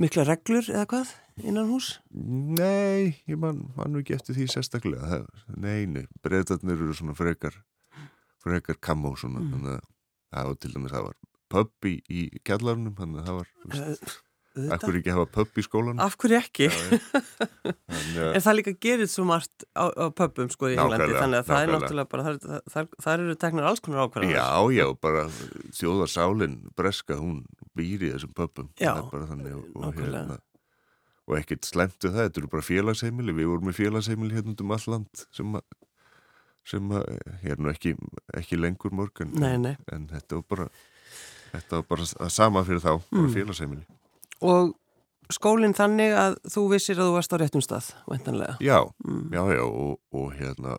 Mikla 0.00 0.24
reglur 0.24 0.64
eða 0.64 0.86
hvað 0.88 1.10
innan 1.44 1.68
hús? 1.68 1.90
Nei, 2.12 3.20
ég 3.28 3.36
man, 3.40 3.66
man 3.76 3.98
ekki 4.00 4.14
eftir 4.16 4.36
því 4.38 4.46
sérstaklega 4.52 5.22
Neini, 5.60 6.06
breytarnir 6.24 6.78
eru 6.78 6.96
svona 6.96 7.16
frekar 7.18 7.58
frekar 8.40 8.80
kamó 8.80 9.12
svona 9.20 9.42
mm. 9.42 9.52
þannig 9.54 9.76
að 9.76 9.86
það 10.30 10.50
var 10.50 10.58
til 10.60 10.74
dæmis 10.74 10.94
það 10.94 11.06
var 11.08 11.20
pub 11.50 11.88
í, 11.90 11.94
í 12.08 12.26
kjallarunum 12.46 12.96
þannig 12.98 13.22
að 13.22 13.30
það 13.30 13.40
var 13.40 14.18
Akkur 14.76 14.98
ekki 14.98 15.14
hafa 15.14 15.26
pub 15.34 15.60
í 15.60 15.64
skólan 15.64 16.02
Af 16.02 16.16
hverju 16.20 16.38
ekki? 16.38 16.68
Já, 16.68 18.24
en, 18.26 18.32
en 18.34 18.44
það 18.44 18.56
líka 18.58 18.74
gerir 18.86 19.10
svo 19.10 19.24
margt 19.28 19.66
á, 19.72 19.88
á 19.88 20.06
pubum 20.16 20.50
sko 20.52 20.70
í 20.70 20.76
Englandi 20.76 21.16
þannig 21.16 21.40
að 21.40 21.50
það 21.50 21.64
er 21.64 21.72
náttúrulega 21.74 22.12
bara 22.12 22.26
það, 22.28 22.60
það, 22.74 22.92
það 23.06 23.24
eru 23.24 23.38
teknar 23.46 23.70
alls 23.70 23.84
konar 23.84 24.04
ákvæmlega 24.06 24.36
Já, 24.36 24.76
já, 24.76 24.86
bara 25.06 25.26
þjóðarsálinn 25.80 26.56
breska, 26.78 27.18
hún 27.20 27.42
býr 27.78 28.06
í 28.08 28.14
þessum 28.14 28.32
pubum. 28.36 28.70
Já, 28.80 28.94
og, 28.98 29.14
og, 29.14 29.98
hérna, 29.98 30.40
og 31.28 31.38
ekkert 31.38 31.68
slemtu 31.68 32.10
það 32.10 32.26
þetta 32.26 32.42
eru 32.42 32.52
bara 32.56 32.66
félagsheimili, 32.66 33.36
við 33.36 33.52
vorum 33.52 33.72
í 33.72 33.76
félagsheimili 33.76 34.36
hérna 34.38 34.56
um 34.58 34.74
all 34.76 34.86
land 34.90 35.28
sem 35.30 35.54
að 35.58 35.64
sem 36.70 36.92
að, 36.94 37.06
ég 37.44 37.54
er 37.54 37.62
nú 37.62 37.70
ekki, 37.72 37.94
ekki 38.36 38.58
lengur 38.58 38.92
morgun 38.94 39.32
nei, 39.40 39.54
nei. 39.60 39.74
en 39.92 40.06
þetta 40.10 40.40
var 40.40 40.46
bara 40.50 40.66
þetta 41.50 41.80
var 41.80 41.88
bara 41.88 42.30
sama 42.30 42.62
fyrir 42.66 42.82
þá, 42.84 42.92
bara 43.08 43.24
mm. 43.24 43.32
félagsheimili 43.36 43.86
Og 44.40 44.74
skólinn 45.34 45.74
þannig 45.76 46.14
að 46.16 46.36
þú 46.50 46.66
vissir 46.72 46.98
að 46.98 47.10
þú 47.10 47.16
varst 47.16 47.34
á 47.34 47.36
réttum 47.40 47.64
stað, 47.64 47.90
vendanlega. 48.10 48.56
Já, 48.64 48.78
mm. 49.04 49.24
já, 49.34 49.42
já, 49.56 49.64
og, 49.66 49.98
og 50.16 50.28
hérna, 50.36 50.76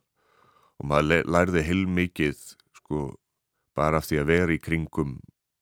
og 0.81 0.89
maður 0.91 1.25
lærði 1.29 1.65
heilmikið, 1.67 2.43
sko, 2.81 3.03
bara 3.77 4.01
af 4.01 4.09
því 4.09 4.21
að 4.21 4.31
vera 4.31 4.55
í 4.55 4.61
kringum 4.61 5.17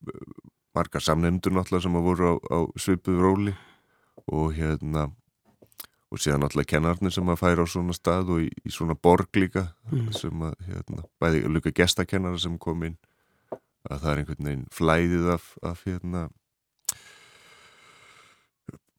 uh, 0.09 0.33
marga 0.77 1.01
samnefndur 1.03 1.55
náttúrulega 1.55 1.85
sem 1.85 1.99
að 1.99 2.07
voru 2.07 2.31
á, 2.31 2.33
á 2.39 2.59
svipuð 2.79 3.21
róli 3.23 3.55
og 4.29 4.53
hérna, 4.57 5.09
og 6.09 6.21
síðan 6.21 6.43
náttúrulega 6.45 6.73
kennarnir 6.73 7.13
sem 7.13 7.29
að 7.29 7.41
færa 7.43 7.65
á 7.65 7.67
svona 7.69 7.95
stað 7.97 8.33
og 8.35 8.43
í, 8.47 8.49
í 8.65 8.73
svona 8.73 8.97
borg 8.97 9.29
líka, 9.37 9.69
mm. 9.91 10.09
sem 10.17 10.45
að, 10.47 10.57
hérna, 10.69 11.05
bæði 11.21 11.45
líka 11.53 11.75
gestakennara 11.83 12.41
sem 12.41 12.57
kom 12.61 12.87
inn, 12.87 12.97
að 13.89 14.03
það 14.03 14.11
er 14.11 14.21
einhvern 14.21 14.49
veginn 14.49 14.67
flæðið 14.75 15.33
af, 15.35 15.51
af 15.65 15.85
hérna, 15.87 16.27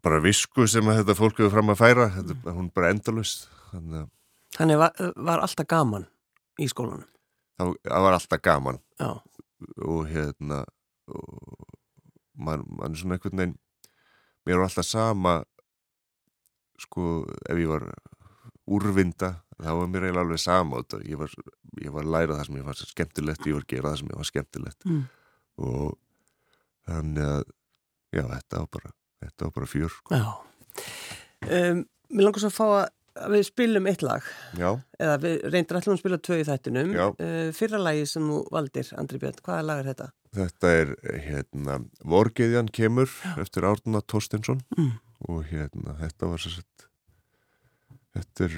bara 0.05 0.21
visku 0.25 0.67
sem 0.71 0.87
þetta 0.87 1.17
fólk 1.19 1.41
hefur 1.41 1.55
fram 1.55 1.73
að 1.73 1.81
færa 1.83 2.09
þetta, 2.17 2.37
mm. 2.39 2.57
hún 2.57 2.71
bara 2.75 2.91
endalust 2.95 3.49
þannig, 3.71 4.09
þannig 4.57 4.81
var, 4.83 5.07
var 5.17 5.45
alltaf 5.45 5.69
gaman 5.71 6.07
í 6.61 6.69
skólanum 6.71 7.09
það, 7.61 7.75
það 7.87 8.07
var 8.07 8.19
alltaf 8.19 8.45
gaman 8.45 8.81
Já. 9.01 9.11
og 9.87 10.07
hérna 10.11 10.63
og 11.11 11.67
mann 12.41 12.65
man 12.79 12.97
svona 12.97 13.19
einhvern 13.19 13.43
veginn 13.43 13.59
mér 14.47 14.61
var 14.61 14.69
alltaf 14.69 14.89
sama 14.89 15.41
sko 16.81 17.25
ef 17.49 17.61
ég 17.61 17.69
var 17.71 17.87
úrvinda 18.71 19.35
þá 19.61 19.73
var 19.77 19.91
mér 19.93 20.07
eiginlega 20.07 20.25
alveg 20.25 20.41
sama 20.41 20.85
ég 21.05 21.19
var, 21.21 21.35
ég 21.83 21.93
var 21.93 22.07
að 22.07 22.15
læra 22.15 22.39
það 22.39 22.47
sem 22.49 22.61
ég 22.61 22.69
var 22.69 22.81
skemmtilegt 22.81 23.49
ég 23.49 23.59
var 23.59 23.67
að 23.67 23.75
gera 23.75 23.91
það 23.91 24.01
sem 24.01 24.13
ég 24.13 24.21
var 24.23 24.31
skemmtilegt 24.31 24.89
mm. 24.89 25.03
og 25.67 25.99
þannig 26.89 27.29
að 27.35 27.45
já 28.17 28.25
þetta 28.31 28.63
var 28.63 28.71
bara 28.79 28.95
þetta 29.21 29.47
var 29.47 29.53
bara 29.59 29.71
fjör 29.71 29.93
sko. 29.95 30.23
um, 31.47 31.85
Mér 32.11 32.27
langar 32.27 32.43
svo 32.43 32.51
að 32.51 32.57
fá 32.57 32.67
að 32.71 32.89
við 33.35 33.45
spilum 33.49 33.89
eitt 33.91 34.03
lag 34.07 34.25
Já. 34.59 34.71
eða 35.03 35.17
við 35.23 35.37
reyndir 35.53 35.79
allum 35.79 35.95
að 35.97 36.01
spila 36.03 36.19
tvö 36.23 36.39
í 36.41 36.47
þættinum 36.47 36.93
uh, 36.97 37.51
fyrra 37.57 37.81
lagi 37.83 38.07
sem 38.09 38.27
þú 38.31 38.41
valdir, 38.55 38.91
Andri 38.99 39.21
Björn, 39.23 39.41
hvaða 39.47 39.67
lag 39.67 39.83
er 39.83 39.91
þetta? 39.91 40.09
Þetta 40.39 40.73
er 40.79 40.93
hérna 41.27 41.79
Vorgeðjan 42.07 42.71
kemur 42.75 43.11
Já. 43.11 43.35
eftir 43.43 43.67
Árna 43.67 44.03
Torstinsson 44.07 44.63
mm. 44.79 44.93
og 45.29 45.43
hérna 45.51 45.97
þetta 46.01 46.31
var 46.31 46.43
svo 46.43 46.55
sett 46.55 46.87
þetta 48.17 48.47
er 48.47 48.57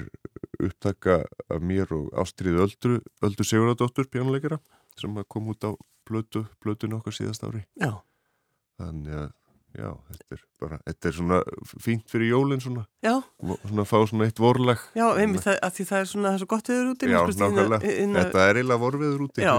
upptaka 0.63 1.19
af 1.51 1.65
mér 1.65 1.91
og 1.93 2.13
Ástriði 2.21 2.61
Öldur 2.63 2.99
Öldur 3.25 3.49
Siguradóttur, 3.49 4.09
pjánuleikara 4.09 4.61
sem 4.99 5.17
kom 5.27 5.49
út 5.53 5.65
á 5.65 5.73
blötu, 6.07 6.45
blötun 6.61 6.97
okkar 6.99 7.15
síðast 7.15 7.45
ári 7.47 7.65
Já. 7.81 8.03
þannig 8.81 9.17
að 9.17 9.31
Já, 9.73 9.89
þetta 10.09 10.35
er 10.35 10.41
bara, 10.61 10.77
þetta 10.85 11.09
er 11.09 11.15
svona 11.17 11.37
fínt 11.81 12.11
fyrir 12.13 12.29
jólinn 12.29 12.61
svona. 12.61 12.83
Já. 13.01 13.15
Svona 13.41 13.85
fá 13.89 13.95
svona 14.05 14.27
eitt 14.29 14.41
vorlag. 14.43 14.83
Já, 14.93 15.05
einmitt 15.17 15.41
það, 15.47 15.57
að 15.65 15.73
því 15.79 15.85
það 15.89 16.03
er 16.03 16.09
svona, 16.11 16.27
það 16.27 16.37
er 16.37 16.43
svo 16.43 16.49
gott 16.53 16.69
viður 16.69 16.91
úti. 16.91 17.09
Já, 17.09 17.19
nákvæmlega. 17.41 17.79
Þetta 18.19 18.45
er 18.45 18.59
eiginlega 18.61 18.83
vorviður 18.83 19.25
úti. 19.25 19.41
Já, 19.41 19.53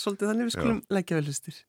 svolítið 0.00 0.30
þannig 0.32 0.48
við 0.48 0.56
skulum 0.56 0.80
leggja 0.96 1.18
vel 1.20 1.26
hlustir. 1.28 1.60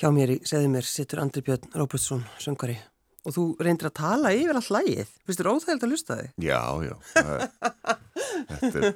Hjá 0.00 0.08
mér 0.16 0.30
í 0.32 0.38
segði 0.48 0.68
mér 0.72 0.86
sittur 0.88 1.20
Andri 1.20 1.42
Björn 1.44 1.74
Róbertsson, 1.76 2.22
söngari 2.40 2.78
og 3.28 3.34
þú 3.36 3.42
reyndir 3.60 3.90
að 3.90 3.98
tala 3.98 4.30
yfir 4.32 4.56
all 4.56 4.64
hlægið 4.64 5.10
finnst 5.28 5.42
þér 5.42 5.50
óþægild 5.50 5.84
að 5.84 5.90
lusta 5.92 6.16
þig? 6.16 6.30
Já, 6.40 6.60
já. 6.86 6.94
Er... 7.20 8.86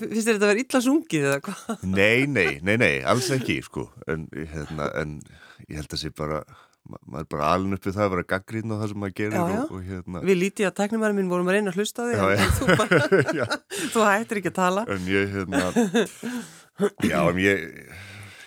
Finnst 0.00 0.26
þér 0.26 0.32
þetta 0.32 0.34
að 0.34 0.48
vera 0.48 0.64
illa 0.64 0.82
sungið 0.88 1.28
eða 1.28 1.38
hvað? 1.46 1.86
Nei, 1.94 2.26
nei, 2.26 2.50
nei, 2.66 2.74
nei, 2.82 2.96
alls 3.06 3.30
ekki 3.38 3.60
sko, 3.62 3.86
en, 4.10 4.26
hérna, 4.34 4.90
en 4.98 5.14
ég 5.68 5.78
held 5.78 5.94
að 5.94 6.02
sé 6.02 6.10
bara 6.10 6.42
maður 6.90 7.30
bara 7.36 7.54
alin 7.54 7.78
uppið 7.78 7.94
það 7.94 8.06
að 8.08 8.14
vera 8.16 8.28
gaggrín 8.34 8.74
á 8.74 8.76
það 8.80 8.86
sem 8.90 9.02
maður 9.04 9.18
gerir 9.20 9.38
já, 9.38 9.42
já. 9.46 9.60
Og, 9.62 9.74
og 9.76 9.88
hérna 9.92 10.26
Við 10.26 10.40
lítið 10.42 10.72
að 10.72 10.78
teknumæri 10.80 11.20
mín 11.20 11.30
vorum 11.30 11.50
að 11.52 11.60
reyna 11.60 11.70
að 11.70 11.78
hlusta 11.78 12.10
þig 12.10 12.18
en 12.34 12.56
þú, 12.58 12.70
bara, 12.80 13.02
þú 13.94 14.06
hættir 14.08 14.40
ekki 14.40 14.50
að 14.50 14.58
tala. 14.58 14.88
En 14.90 15.06
ég, 15.06 15.36
hérna 15.36 15.68
Já, 17.06 17.20
en 17.28 17.38
ég 17.44 17.68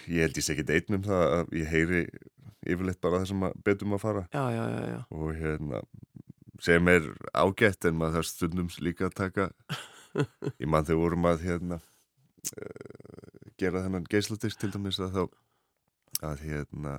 ég 0.08 0.26
held 0.26 0.40
ég 0.40 0.46
sé 0.46 0.56
ekki 0.56 0.68
einn 0.78 0.98
um 1.00 1.06
það 1.08 1.26
að 1.38 1.54
ég 1.60 1.72
heyri 1.72 2.02
yfirleitt 2.64 3.02
bara 3.04 3.22
það 3.22 3.30
sem 3.32 3.46
betum 3.66 3.96
að 3.98 4.04
fara. 4.04 4.26
Já, 4.32 4.44
já, 4.56 4.64
já, 4.94 5.00
og 5.12 5.34
hérna 5.38 5.84
sem 6.64 6.88
er 6.92 7.08
ágætt 7.36 7.88
en 7.90 7.98
maður 8.00 8.20
þarf 8.20 8.30
stundum 8.30 8.70
líka 8.84 9.10
að 9.10 9.18
taka 9.20 9.50
í 10.62 10.70
mann 10.70 10.86
þegar 10.88 11.02
vorum 11.02 11.28
að 11.28 11.48
hérna 11.48 11.80
uh, 11.80 13.50
gera 13.60 13.84
þennan 13.86 14.08
geisladisk 14.10 14.62
til 14.62 14.72
dæmis 14.74 15.02
að 15.04 15.18
þá 15.18 15.24
að 16.30 16.46
hérna 16.48 16.98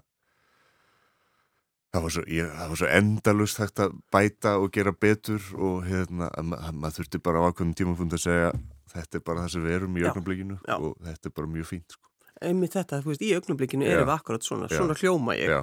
það 1.94 2.06
var 2.06 2.14
svo, 2.16 2.24
ég, 2.28 2.52
það 2.58 2.72
var 2.72 2.80
svo 2.82 2.92
endalust 2.98 3.60
hægt 3.62 3.84
að 3.84 3.98
bæta 4.12 4.56
og 4.60 4.72
gera 4.74 4.92
betur 4.92 5.44
og 5.54 5.84
hérna 5.86 6.28
að, 6.34 6.56
að 6.58 6.80
maður 6.80 6.98
þurfti 6.98 7.22
bara 7.24 7.44
á 7.44 7.46
ákveðum 7.48 7.76
tíma 7.78 7.98
fund 7.98 8.16
að 8.16 8.24
segja 8.26 8.50
þetta 8.94 9.20
er 9.20 9.26
bara 9.26 9.44
það 9.44 9.54
sem 9.54 9.64
við 9.64 9.76
erum 9.78 9.96
í 9.96 10.04
ögnablikinu 10.08 10.58
og 10.76 10.90
þetta 11.06 11.30
er 11.30 11.36
bara 11.38 11.54
mjög 11.54 11.70
fínt 11.70 11.96
sko 11.96 12.13
einmitt 12.42 12.74
þetta, 12.74 13.02
þú 13.04 13.12
veist, 13.12 13.22
í 13.24 13.34
augnublikinu 13.36 13.86
erum 13.86 14.08
við 14.08 14.16
akkurat 14.16 14.46
svona, 14.46 14.70
já. 14.70 14.78
svona 14.80 14.96
hljóma 14.98 15.36
ég. 15.38 15.52
Já, 15.52 15.62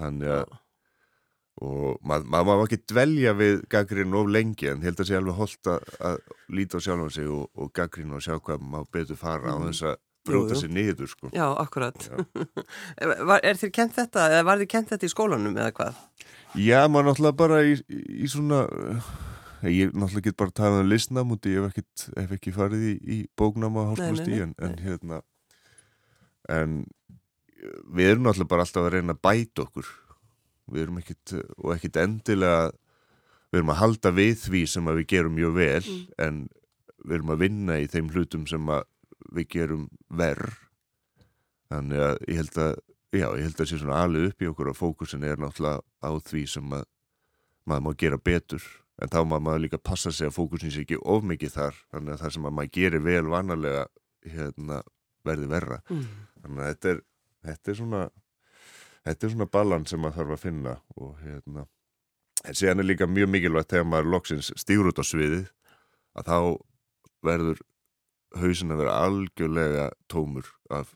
þannig 0.00 0.36
að 0.40 0.58
og 1.62 1.98
maður 2.08 2.30
ma 2.32 2.40
má 2.46 2.62
ekki 2.64 2.78
dvelja 2.90 3.34
við 3.36 3.58
gaggrinn 3.70 4.14
of 4.16 4.30
lengi 4.32 4.70
en 4.70 4.80
held 4.82 5.02
að 5.02 5.10
sé 5.10 5.18
alveg 5.18 5.36
holdt 5.36 5.68
að, 5.70 5.90
að 6.08 6.16
líta 6.56 6.80
á 6.80 6.84
sjálf 6.84 7.04
á 7.06 7.08
sig 7.12 7.28
og, 7.28 7.44
og 7.54 7.68
gaggrinn 7.76 8.14
og 8.16 8.24
sjá 8.24 8.38
hvað 8.38 8.64
maður 8.64 8.88
betur 8.96 9.20
fara 9.20 9.52
mm. 9.52 9.60
á 9.60 9.66
þess 9.68 9.86
að 9.90 9.98
bróta 10.22 10.56
sér 10.58 10.72
niður 10.72 11.10
sko. 11.10 11.32
Já, 11.34 11.44
akkurat. 11.58 12.08
var, 13.28 13.42
er 13.42 13.58
þér 13.58 13.74
kent 13.74 13.98
þetta, 13.98 14.28
eða 14.30 14.46
var 14.48 14.62
þér 14.62 14.70
kent 14.74 14.94
þetta 14.94 15.08
í 15.08 15.12
skólanum 15.12 15.58
eða 15.58 15.74
hvað? 15.76 16.00
Já, 16.62 16.78
maður 16.86 17.10
náttúrulega 17.10 17.38
bara 17.42 17.60
í, 17.66 17.76
í 17.90 18.30
svona 18.30 18.62
ég 19.66 19.92
náttúrulega 19.92 20.28
get 20.30 20.38
bara 20.40 20.56
talað 20.56 20.84
um 20.84 20.90
listnamúti, 20.90 21.56
ég 21.56 21.68
hef, 21.68 22.08
hef 22.16 22.34
ekki 22.38 22.54
farið 22.54 22.86
í, 22.88 22.94
í 23.02 23.18
bóknama 23.38 23.90
hálfstíðan 23.90 24.56
en 24.62 24.78
hérna 24.82 25.20
en 26.50 26.82
við 27.94 28.12
erum 28.12 28.26
náttúrulega 28.26 28.50
bara 28.50 28.66
alltaf 28.66 28.86
að 28.86 28.94
reyna 28.96 29.16
að 29.16 29.22
bæta 29.22 29.66
okkur. 29.66 29.90
Við 30.72 30.84
erum 30.86 30.98
ekkit 31.02 31.34
og 31.58 31.74
ekkit 31.76 32.00
endilega 32.02 32.72
við 33.52 33.60
erum 33.60 33.74
að 33.74 33.80
halda 33.82 34.12
við 34.16 34.34
því 34.46 34.62
sem 34.72 34.90
við 34.90 35.06
gerum 35.12 35.36
mjög 35.36 35.54
vel 35.58 35.84
mm. 35.84 36.04
en 36.24 36.42
við 37.02 37.16
erum 37.18 37.34
að 37.34 37.42
vinna 37.44 37.78
í 37.82 37.88
þeim 37.92 38.10
hlutum 38.14 38.46
sem 38.48 38.70
við 39.32 39.48
gerum 39.52 39.88
verð 40.08 40.54
þannig 41.72 42.04
að 42.06 42.16
ég 42.28 42.40
held 42.40 42.58
að 42.62 42.72
já, 43.12 43.26
ég 43.26 43.44
held 43.44 43.52
að 43.52 43.60
það 43.60 43.70
sé 43.70 43.80
svona 43.80 44.00
alveg 44.06 44.30
upp 44.30 44.42
í 44.42 44.48
okkur 44.50 44.70
og 44.72 44.78
fókusin 44.78 45.26
er 45.28 45.40
náttúrulega 45.40 45.82
á 46.00 46.10
því 46.24 46.44
sem 46.54 46.74
að 46.78 46.86
maður 47.68 47.84
má 47.86 47.98
gera 47.98 48.18
betur. 48.18 48.64
En 49.02 49.10
þá 49.10 49.20
má 49.24 49.36
maður 49.38 49.64
líka 49.64 49.80
passa 49.80 50.12
sig 50.12 50.28
að 50.28 50.36
fókusin 50.36 50.72
sé 50.72 50.84
ekki 50.84 50.98
of 51.00 51.24
mikið 51.26 51.54
þar. 51.56 51.78
Þannig 51.94 52.14
að 52.14 52.22
það 52.22 52.34
sem 52.34 52.48
að 52.48 52.56
maður 52.58 52.72
gerir 52.76 53.04
vel 53.06 53.24
vanalega 53.32 53.84
hérna, 54.32 54.80
verði 55.26 55.48
verra. 55.50 55.78
Mm. 55.90 56.08
Þannig 56.42 56.62
að 56.62 56.70
þetta 56.72 56.92
er, 56.92 57.00
þetta 57.48 57.72
er 57.72 57.78
svona 57.80 58.02
þetta 59.02 59.26
er 59.26 59.34
svona 59.34 59.50
balans 59.58 59.92
sem 59.92 60.02
maður 60.02 60.18
þarf 60.20 60.36
að 60.36 60.44
finna 60.46 60.76
og 60.96 61.12
hérna. 61.22 61.66
En 62.42 62.58
séðan 62.58 62.82
er 62.82 62.88
líka 62.88 63.06
mjög 63.10 63.30
mikilvægt 63.30 63.74
þegar 63.74 63.88
maður 63.90 64.12
loksins 64.16 64.50
stýr 64.58 64.88
út 64.90 64.98
á 64.98 65.04
sviðið 65.06 65.46
að 66.18 66.30
þá 66.32 66.38
verður 67.22 67.62
hausin 68.42 68.74
að 68.74 68.82
vera 68.82 68.98
algjörlega 69.06 69.86
tómur 70.10 70.48
af 70.72 70.94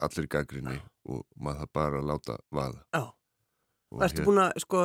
allir 0.00 0.26
gaggrinni 0.32 0.78
og 1.10 1.24
maður 1.36 1.64
það 1.64 1.72
bara 1.76 2.04
láta 2.10 2.38
vaða. 2.50 2.82
Já 2.96 3.04
Ertu 3.90 4.22
búin 4.22 4.38
að, 4.38 4.52
sko, 4.62 4.80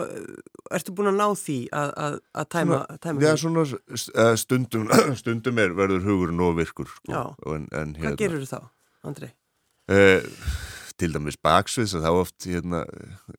ertu 0.74 0.93
búin 0.97 1.12
að 1.12 1.17
ná 1.19 1.25
því 1.38 1.57
að, 1.77 1.91
að, 2.05 2.15
að 2.41 2.45
tæma, 2.55 2.77
svona, 2.79 3.00
tæma 3.03 3.21
Já, 3.21 3.31
svona 3.38 3.65
eh, 3.69 4.29
stundum, 4.41 4.88
stundum 5.21 5.62
er 5.62 5.75
verður 5.77 6.07
hugurinn 6.07 6.41
og 6.41 6.55
virkur 6.57 6.89
sko. 6.89 7.12
Já, 7.12 7.21
en, 7.53 7.67
en, 7.69 7.91
hérna, 8.00 8.07
hvað 8.07 8.24
gerur 8.24 8.41
þú 8.41 8.50
þá, 8.50 8.71
Andrei? 9.05 9.29
Uh, 9.85 10.25
til 10.97 11.12
dæmis 11.13 11.38
baksviðs 11.45 11.93
að 12.00 12.07
þá 12.07 12.12
oft 12.24 12.47
hérna, 12.50 12.81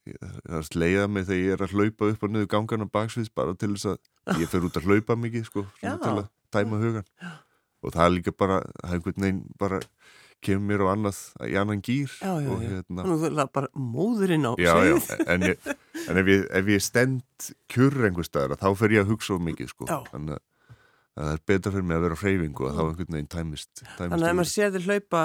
það 0.04 0.58
er 0.60 0.68
sleiðað 0.68 1.10
mig 1.16 1.26
þegar 1.26 1.42
ég 1.42 1.56
er 1.56 1.64
að 1.66 1.74
hlaupa 1.74 2.10
upp 2.12 2.22
og 2.22 2.32
niður 2.32 2.50
gangan 2.52 2.86
á 2.86 2.94
baksviðs 2.98 3.32
bara 3.34 3.56
til 3.58 3.72
þess 3.74 3.90
að 3.90 4.38
ég 4.42 4.52
fer 4.52 4.68
út 4.68 4.78
að 4.78 4.86
hlaupa 4.86 5.18
mikið 5.18 5.48
sko, 5.48 5.66
til 5.82 5.96
að 6.12 6.22
tæma 6.54 6.80
hugan 6.82 7.06
já. 7.08 7.32
og 7.82 7.96
það 7.96 8.04
er 8.06 8.14
líka 8.20 8.36
bara, 8.36 8.60
það 8.78 8.92
er 8.92 9.00
einhvern 9.00 9.26
veginn 9.26 9.42
bara 9.58 9.80
kemur 10.44 10.66
mér 10.70 10.84
á 10.84 10.86
annað 10.92 11.20
í 11.48 11.54
annan 11.60 11.84
gýr 11.84 12.10
já, 12.20 12.32
já, 12.42 12.50
og 12.52 12.64
hérna 12.64 13.06
er 13.28 13.52
bara 13.54 13.70
móðurinn 13.74 14.48
á 14.48 14.52
já, 14.60 14.74
en, 15.26 15.46
ég, 15.52 15.70
en 16.06 16.20
ef 16.22 16.32
ég, 16.32 16.44
ef 16.60 16.74
ég 16.74 16.84
stend 16.84 17.48
kjur 17.72 17.96
einhver 18.08 18.28
staðar 18.28 18.60
þá 18.60 18.68
fer 18.78 18.98
ég 18.98 19.06
að 19.06 19.14
hugsa 19.14 19.36
of 19.36 19.46
mikið 19.46 19.72
sko, 19.72 19.88
þannig 20.12 20.36
að 20.36 20.44
það 21.16 21.30
er 21.32 21.44
betra 21.48 21.72
fyrir 21.72 21.86
mig 21.88 21.96
að 21.96 22.02
vera 22.04 22.16
á 22.16 22.20
hreyfingu 22.20 22.66
og 22.66 22.74
þá 22.76 22.80
einhvern 22.82 23.14
veginn 23.14 23.30
tæmist, 23.32 23.70
tæmist 23.80 24.00
Þannig 24.00 24.16
að 24.16 24.26
ef 24.28 24.36
maður 24.36 24.50
sér 24.52 24.74
þér 24.74 24.88
hlaupa 24.90 25.22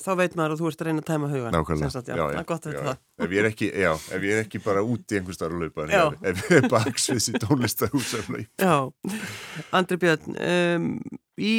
þá 0.00 0.08
veit 0.20 0.36
maður 0.38 0.54
að 0.54 0.60
þú 0.60 0.70
ert 0.70 0.82
að 0.82 0.88
reyna 0.88 1.02
að 1.02 1.08
tæma 1.10 1.28
hugan 1.32 1.56
Nákvæmlega, 1.56 2.02
já, 2.06 2.14
já, 2.16 2.44
já, 2.72 2.80
já. 2.86 2.94
Ef 3.26 3.34
ég 3.36 3.48
ekki, 3.50 3.68
já, 3.84 3.90
ef 3.92 4.26
ég 4.26 4.32
er 4.36 4.42
ekki 4.44 4.60
bara 4.64 4.84
út 4.84 5.12
í 5.12 5.18
einhver 5.20 5.36
starf 5.36 5.56
að 5.56 5.66
laupa 5.66 5.86
ef, 5.86 6.16
ef 6.32 6.42
ég 6.46 6.62
er 6.62 6.68
baksviðs 6.72 7.28
í 7.28 7.40
tónlistarhús 7.44 8.14
Já, 8.60 8.76
Andri 9.76 10.00
Björn 10.00 10.40
um, 10.48 10.88
í, 11.36 11.54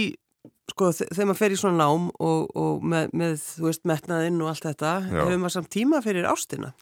sko, 0.72 0.92
þegar 0.96 1.30
maður 1.30 1.42
fer 1.42 1.56
í 1.56 1.60
svona 1.60 1.84
nám 1.84 2.10
og, 2.20 2.48
og 2.58 2.86
með, 2.86 3.12
með, 3.18 3.38
þú 3.58 3.70
veist, 3.70 3.86
metnaðinn 3.88 4.42
og 4.44 4.54
allt 4.54 4.68
þetta, 4.70 4.96
hefur 5.12 5.38
maður 5.42 5.56
samt 5.58 5.72
tíma 5.74 6.02
fyrir 6.06 6.30
ástina? 6.30 6.74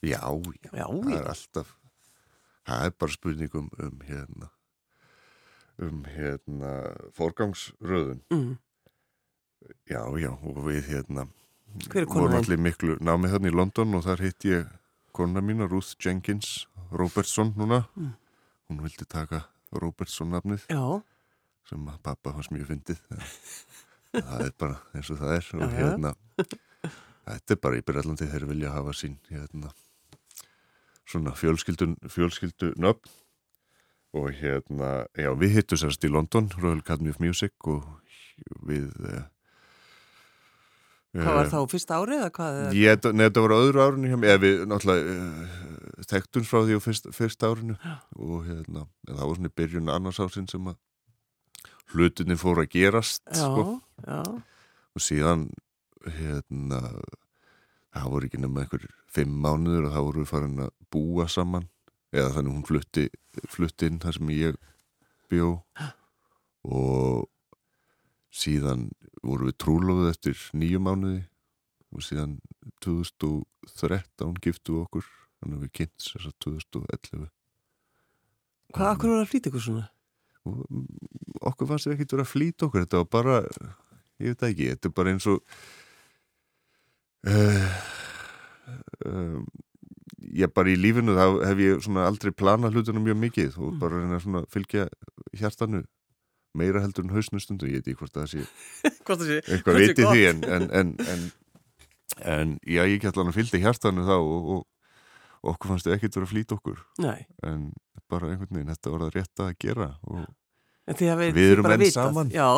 Já, 0.00 0.22
já, 0.72 0.86
það 0.86 1.12
er 1.18 1.28
alltaf 1.28 1.76
það 2.70 2.86
er 2.86 2.96
bara 3.02 3.14
spurningum 3.14 3.68
um 3.82 4.02
hérna 4.06 4.50
um 5.80 6.02
hérna 6.08 6.72
forgangsröðun 7.16 8.24
mm. 8.32 8.58
Já, 9.90 10.00
já, 10.16 10.30
og 10.32 10.58
við 10.64 10.86
hérna 10.88 11.26
vorum 12.08 12.38
allir 12.38 12.60
miklu 12.60 12.96
námið 13.04 13.34
hérna 13.34 13.50
í 13.50 13.54
London 13.54 13.98
og 13.98 14.06
þar 14.06 14.22
hitt 14.24 14.46
ég 14.48 14.70
kona 15.16 15.42
mína, 15.44 15.68
Ruth 15.68 15.98
Jenkins 16.00 16.66
Robertson 16.90 17.52
núna 17.58 17.84
mm. 17.94 18.12
hún 18.70 18.82
vildi 18.84 19.06
taka 19.08 19.44
Robertson 19.72 20.32
nafnið 20.34 20.66
já. 20.72 20.80
Sem 21.68 21.92
að 21.92 22.00
pappa 22.06 22.34
hans 22.36 22.50
mjög 22.54 22.72
fyndið. 22.72 23.04
Það 24.16 24.46
er 24.48 24.56
bara 24.58 24.80
eins 24.96 25.10
og 25.12 25.20
það 25.20 25.36
er 25.36 25.48
og 25.54 25.74
hérna 25.76 26.10
þetta 27.30 27.54
er 27.54 27.60
bara 27.62 27.78
í 27.78 27.84
Breitlandi 27.86 28.26
þeir 28.26 28.46
vilja 28.48 28.72
hafa 28.74 28.94
sín 28.96 29.16
hérna 29.30 29.70
svona 31.10 31.34
fjölskyldun 31.38 31.96
fjölskyldu 32.10 32.72
nöfn 32.80 33.12
og 34.18 34.32
hérna, 34.34 35.04
já 35.14 35.30
við 35.38 35.60
hittum 35.60 35.78
sérst 35.78 36.04
í 36.06 36.10
London 36.10 36.50
Royal 36.58 36.80
Academy 36.82 37.12
of 37.14 37.20
Music 37.22 37.54
og 37.70 37.84
við 38.66 38.90
eh, 39.06 39.28
Hvað 41.14 41.36
var 41.36 41.46
eh, 41.46 41.50
þá, 41.50 41.60
fyrsta 41.70 41.96
árið 41.98 42.20
eða 42.20 42.32
hvað? 42.34 42.58
Ég, 42.78 43.06
nei, 43.14 43.24
þetta 43.26 43.42
var 43.42 43.54
öðru 43.56 43.82
árinu 43.82 44.10
hjá 44.10 44.18
mig, 44.18 44.30
eða 44.30 44.42
við 44.44 44.60
náttúrulega 44.70 45.14
uh, 45.14 46.04
tektum 46.10 46.44
frá 46.46 46.60
því 46.62 46.78
á 46.78 46.80
fyrst, 46.84 47.08
fyrsta 47.14 47.50
árinu. 47.50 47.74
Já. 47.82 47.96
og 48.14 48.44
hérna, 48.46 48.84
það 49.08 49.24
var 49.24 49.40
svona 49.40 49.50
í 49.50 49.56
byrjun 49.58 49.90
annars 49.90 50.20
ásinn 50.22 50.46
sem 50.50 50.70
að 50.70 50.78
hlutinni 51.94 52.36
fór 52.38 52.62
að 52.62 52.72
gerast 52.74 53.22
já, 53.26 53.42
sko. 53.42 53.80
já. 54.06 54.20
og 54.94 55.04
síðan 55.04 55.48
hérna 56.06 56.80
það 57.90 58.10
voru 58.14 58.28
ekki 58.28 58.40
nema 58.40 58.64
einhver 58.64 58.86
fimm 59.10 59.40
mánuður 59.42 59.88
og 59.88 59.94
þá 59.94 60.00
voru 60.00 60.22
við 60.22 60.30
farin 60.30 60.64
að 60.66 60.72
búa 60.94 61.26
saman 61.30 61.68
eða 62.14 62.34
þannig 62.36 62.56
hún 62.56 62.66
flutti, 62.66 63.06
flutti 63.50 63.90
inn 63.90 64.00
þar 64.02 64.18
sem 64.18 64.32
ég 64.34 64.60
bjó 65.30 65.50
og 66.66 67.26
síðan 68.30 68.88
voru 69.22 69.50
við 69.50 69.58
trúlóðið 69.62 70.12
eftir 70.12 70.46
nýju 70.56 70.82
mánuði 70.82 71.22
og 71.90 72.06
síðan 72.06 72.38
2013 72.84 74.38
giftu 74.44 74.80
okkur 74.84 75.06
þannig 75.40 75.56
að 75.58 75.64
við 75.66 75.72
kynnt 75.80 76.06
þess 76.06 76.30
að 76.30 76.36
2011 76.46 77.28
Hvað, 78.70 78.92
okkur 78.94 79.10
voru 79.10 79.24
að 79.24 79.30
flýta 79.32 79.50
ykkur 79.50 79.64
svona? 79.64 79.88
Okkur 80.46 81.68
fannst 81.68 81.88
við 81.88 81.96
ekkert 81.96 82.14
verið 82.16 82.26
að 82.26 82.32
flýta 82.32 82.66
okkur 82.66 82.84
þetta 82.84 83.02
var 83.02 83.10
bara, 83.12 83.40
ég 84.22 84.32
veit 84.32 84.46
ekki 84.48 84.70
þetta 84.72 84.88
er 84.88 84.94
bara 84.96 85.14
eins 85.14 85.26
og 85.28 85.42
uh, 87.28 87.80
um, 89.04 89.44
ég 90.30 90.52
bara 90.54 90.72
í 90.72 90.78
lífinu 90.78 91.16
þá 91.16 91.24
hef 91.48 91.62
ég 91.64 91.84
svona 91.84 92.06
aldrei 92.08 92.32
planað 92.32 92.76
hlutunum 92.76 93.04
mjög 93.06 93.20
mikið 93.24 93.58
og 93.58 93.72
mm. 93.72 93.80
bara 93.82 94.00
reyna 94.00 94.20
að 94.20 94.48
fylgja 94.54 94.88
hjartanu 95.36 95.84
meira 96.58 96.82
heldur 96.82 97.06
en 97.06 97.14
hausnustundu, 97.14 97.68
ég 97.70 97.78
veit 97.78 97.92
ekki 97.92 98.00
hvort 98.00 98.16
það 98.16 98.32
sé 98.32 98.40
eitthvað 99.54 99.78
viti 99.78 100.06
því 100.06 100.24
en, 100.32 100.42
en, 100.50 100.66
en, 100.74 101.22
en 102.26 102.56
já, 102.66 102.82
ég 102.82 102.98
get 103.02 103.14
alveg 103.14 103.34
að 103.34 103.38
fylgja 103.38 103.62
hjartanu 103.66 104.06
þá 104.08 104.16
og, 104.18 104.50
og 104.56 105.52
okkur 105.54 105.72
fannst 105.72 105.88
þið 105.88 105.96
ekkert 105.96 106.18
verið 106.18 106.26
að 106.26 106.32
flýta 106.34 106.58
okkur 106.58 106.82
Nei. 107.00 107.20
en 107.46 107.70
bara 108.10 108.30
einhvern 108.32 108.58
veginn, 108.58 108.74
þetta 108.74 108.92
var 108.92 109.06
það 109.06 109.16
rétt 109.16 109.42
að 109.44 109.56
gera 109.64 109.88
og 110.10 110.28
við, 110.90 111.34
við 111.36 111.52
erum 111.54 111.70
enn 111.70 111.86
saman. 111.94 112.30
Já, 112.34 112.48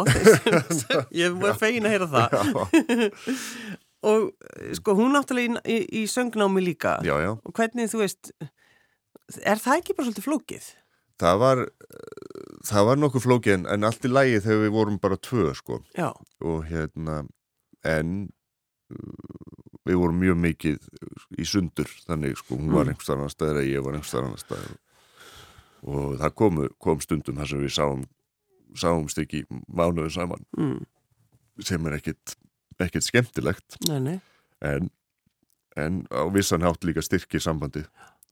ég 1.22 1.34
var 1.40 1.58
fegin 1.60 1.88
að 1.88 1.96
heyra 1.96 2.10
það. 2.12 3.08
Og 4.02 4.32
sko 4.74 4.96
hún 4.98 5.12
náttúrulega 5.14 5.60
í, 5.62 5.76
í, 6.00 6.06
söngnámi 6.10 6.62
líka. 6.64 6.96
Já, 7.06 7.14
já. 7.22 7.36
og 7.38 7.52
hvernig 7.54 7.86
þú 7.92 8.00
veist 8.00 8.32
er 9.46 9.60
það 9.62 9.78
ekki 9.78 9.94
bara 9.94 10.08
svolítið 10.08 10.26
flókið? 10.26 10.66
Það 11.22 11.38
var, 11.38 11.62
það 12.66 12.88
var 12.88 12.98
nokkuð 12.98 13.24
flókið 13.28 13.54
en, 13.60 13.68
en 13.76 13.86
allt 13.86 14.08
í 14.08 14.10
lægi 14.10 14.40
þegar 14.42 14.64
við 14.64 14.74
vorum 14.74 14.98
bara 15.04 15.20
tvö 15.22 15.52
sko. 15.54 15.78
Já. 15.94 16.08
og 16.42 16.66
hérna 16.66 17.20
en 17.86 18.16
við 19.86 19.98
vorum 20.02 20.18
mjög 20.18 20.40
mikið 20.48 20.90
í 21.38 21.46
sundur 21.46 21.94
þannig 22.02 22.34
sko. 22.42 22.58
Hún 22.58 22.74
var 22.74 22.88
mm. 22.88 22.96
einhver 22.96 23.06
starf 23.06 23.22
annar 23.22 23.36
staðir 23.36 23.60
eða 23.60 23.70
ég 23.70 23.86
var 23.86 24.00
einhver 24.00 24.10
starf 24.10 24.26
annar 24.26 24.42
staðir 24.42 24.74
og 25.82 26.16
það 26.20 26.34
komu, 26.38 26.68
kom 26.82 27.02
stundum 27.02 27.38
þar 27.40 27.52
sem 27.52 27.62
við 27.62 27.74
sáum 27.76 28.06
sáumst 28.78 29.18
ekki 29.20 29.42
mánuðu 29.68 30.12
saman 30.14 30.44
mm. 30.56 30.78
sem 31.66 31.88
er 31.88 31.98
ekkit, 31.98 32.36
ekkit 32.80 33.08
skemmtilegt 33.08 33.78
nei, 33.88 33.98
nei. 34.00 34.16
En, 34.64 34.88
en 35.76 36.02
á 36.08 36.24
vissan 36.32 36.64
hátt 36.64 36.86
líka 36.86 37.04
styrkir 37.04 37.42
sambandi 37.42 37.84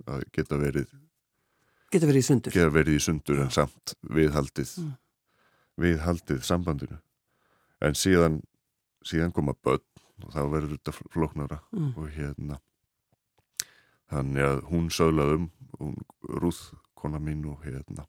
að 0.06 0.24
geta 0.34 0.60
verið 0.60 0.88
Geta 1.90 2.06
verið 2.06 2.22
í 2.22 2.26
sundur. 2.28 2.56
Verið 2.70 2.94
í 2.94 3.02
sundur 3.02 3.40
en 3.42 3.48
samt 3.50 3.96
viðhaldið, 4.14 4.76
mm. 4.78 4.90
viðhaldið 5.82 6.44
sambandinu. 6.46 7.00
En 7.82 7.96
síðan, 7.98 8.36
síðan 9.02 9.34
koma 9.34 9.56
börn 9.58 9.82
og 10.22 10.30
þá 10.30 10.40
verður 10.52 10.76
þetta 10.76 10.94
floknara 11.10 11.58
mm. 11.74 11.88
og 11.98 12.12
hérna 12.14 12.60
þannig 14.10 14.46
að 14.46 14.62
hún 14.70 14.86
söglaðum, 14.94 15.50
hún 15.80 15.98
rúð 16.42 16.60
kona 17.00 17.20
mín 17.22 17.44
og 17.50 17.64
hérna 17.66 18.06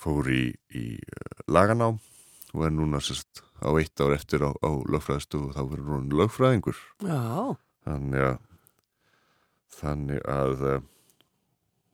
fór 0.00 0.30
í, 0.32 0.44
í 0.74 0.84
eh, 0.96 1.40
laganám 1.50 1.98
og 2.50 2.66
er 2.66 2.72
núna 2.74 3.00
sérst 3.04 3.42
á 3.60 3.68
eitt 3.76 4.00
ár 4.00 4.14
eftir 4.16 4.42
á, 4.42 4.50
á 4.50 4.70
lögfræðistu 4.90 5.44
og 5.46 5.56
þá 5.56 5.62
verður 5.68 5.90
hún 5.98 6.14
lögfræðingur. 6.18 6.78
Já. 7.04 7.58
Þannig 7.86 8.24
að 8.30 8.38
þannig 9.80 10.24
að 10.28 10.64
eh, 10.70 10.80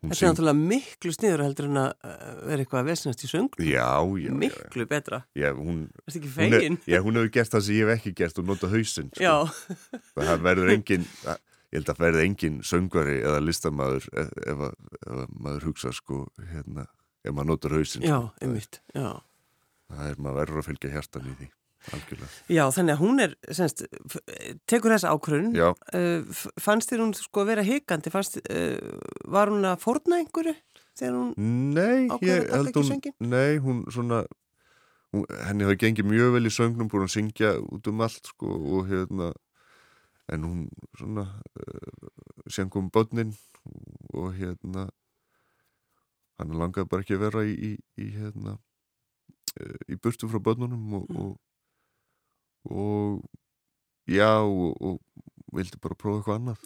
Þetta 0.06 0.22
er 0.22 0.30
náttúrulega 0.30 0.60
miklu 0.60 1.10
sniður 1.14 1.42
heldur 1.42 1.66
en 1.70 1.78
að 1.80 1.86
uh, 2.04 2.26
vera 2.46 2.62
eitthvað 2.62 2.82
að 2.82 2.88
vesnast 2.92 3.22
í 3.24 3.30
söng 3.30 3.56
Já, 3.64 3.86
já 4.20 4.34
Miklu 4.38 4.84
já. 4.84 4.88
betra 4.90 5.18
Já, 5.34 5.48
hún 5.56 5.78
Það 6.04 6.12
er 6.12 6.18
ekki 6.20 6.32
fegin 6.34 6.76
Já, 6.86 6.98
hún 7.02 7.18
hefur 7.18 7.32
gert 7.34 7.54
það 7.54 7.64
sem 7.66 7.78
ég 7.78 7.88
hef 7.88 7.94
ekki 7.96 8.12
gert 8.20 8.38
og 8.42 8.46
nota 8.52 8.70
hausinn 8.70 9.08
sko. 9.10 9.24
Já 9.24 9.34
Það 10.20 10.44
verður 10.44 10.72
engin, 10.76 11.08
ég 11.72 11.80
held 11.80 11.92
að 11.92 12.02
verður 12.04 12.24
engin 12.24 12.58
söngvari 12.66 13.18
eða 13.22 13.42
listamæður 13.44 14.08
ef, 14.12 14.32
ef, 14.46 14.64
ef 15.02 15.22
maður 15.34 15.68
hugsa 15.70 15.92
sko 15.96 16.24
hérna, 16.52 16.86
ef 17.24 17.34
maður 17.34 17.52
notar 17.52 17.76
hausinn 17.78 18.06
Já, 18.06 18.18
sko. 18.18 18.44
einmitt, 18.46 18.82
já 18.94 19.08
Það 19.86 20.08
er 20.10 20.18
maður 20.18 20.40
verður 20.40 20.60
að 20.62 20.68
fylgja 20.70 20.92
hjartan 20.96 21.30
í 21.30 21.36
því 21.38 21.52
Algjörlega. 21.94 22.28
Já, 22.50 22.64
þannig 22.74 22.94
að 22.96 23.02
hún 23.02 23.22
er, 23.22 23.34
semst, 23.54 23.84
tekur 24.66 24.94
þessa 24.94 25.12
ákvörun, 25.14 25.52
uh, 25.54 26.40
fannst 26.58 26.90
þér 26.90 27.02
hún 27.04 27.12
sko 27.18 27.44
að 27.44 27.52
vera 27.52 27.66
higandi, 27.66 28.10
fannst, 28.10 28.40
uh, 28.42 28.96
var 29.30 29.52
hún 29.52 29.66
að 29.68 29.78
forna 29.84 30.18
einhverju 30.22 30.56
þegar 30.96 31.14
hún 31.14 31.30
nei, 31.76 32.08
taka 32.10 32.38
ekki 32.62 32.84
söngin? 32.88 33.16
Nei, 33.22 33.58
hún 33.62 33.84
svona, 33.92 34.24
hún, 35.14 35.26
henni 35.46 35.68
hafi 35.68 35.78
gengið 35.84 36.10
mjög 36.10 36.34
vel 36.36 36.50
í 36.50 36.54
söngnum, 36.56 36.90
búin 36.90 37.06
að 37.06 37.14
syngja 37.18 37.54
út 37.62 37.92
um 37.92 38.02
allt 38.06 38.32
sko 38.32 38.50
og 38.56 38.90
hérna, 38.90 39.30
en 40.32 40.46
hún 40.46 40.62
svona, 40.98 41.26
uh, 41.60 42.08
sengum 42.50 42.90
börnin 42.90 43.34
og 44.14 44.32
hérna, 44.36 44.88
hann 46.38 46.56
langaði 46.58 46.90
bara 46.90 47.04
ekki 47.04 47.16
að 47.16 47.26
vera 47.26 47.44
í, 47.46 47.54
í, 47.54 47.72
í 48.02 48.10
hérna, 48.16 48.58
í 49.88 49.96
burtu 49.96 50.28
frá 50.28 50.42
börnunum 50.42 50.98
og, 50.98 51.10
og 51.16 51.34
og 52.70 53.22
já 54.06 54.42
og, 54.42 54.76
og 54.82 55.00
vildi 55.54 55.78
bara 55.82 55.98
prófa 55.98 56.18
eitthvað 56.18 56.38
annað. 56.40 56.64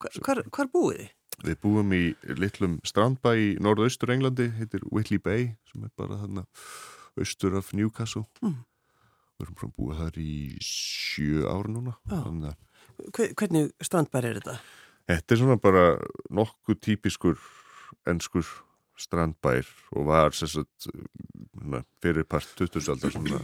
Hvar, 0.00 0.20
hvar, 0.24 0.42
hvar 0.48 0.70
búið 0.72 1.00
þið? 1.00 1.10
Við 1.40 1.58
búum 1.62 1.92
í 1.96 2.02
litlum 2.36 2.78
strandbæ 2.84 3.32
í 3.40 3.48
norðaustur 3.64 4.12
Englandi, 4.12 4.50
heitir 4.58 4.84
Whitley 4.92 5.20
Bay 5.22 5.54
sem 5.70 5.84
er 5.86 5.92
bara 5.96 6.18
þarna 6.20 6.44
austur 7.20 7.56
af 7.56 7.72
Newcastle. 7.76 8.26
Mm. 8.44 8.58
Við 9.40 9.46
erum 9.46 9.58
frá 9.60 9.68
að 9.68 9.76
búa 9.78 9.98
þar 10.00 10.20
í 10.20 10.34
sjö 10.64 11.46
ára 11.48 11.72
núna 11.72 11.96
Þannig... 12.10 12.58
Hvernig 13.16 13.70
strandbær 13.80 14.26
er 14.28 14.40
þetta? 14.40 14.58
Þetta 15.08 15.34
er 15.34 15.40
svona 15.40 15.56
bara 15.60 15.84
nokkuð 16.36 16.80
típiskur 16.84 17.38
ennskur 18.10 18.46
strandbær 19.00 19.68
og 19.96 20.08
var 20.10 20.36
sérstaklega 20.36 21.82
fyrirpart 22.04 22.52
20. 22.58 22.90
aldar 22.92 23.14
svona 23.14 23.40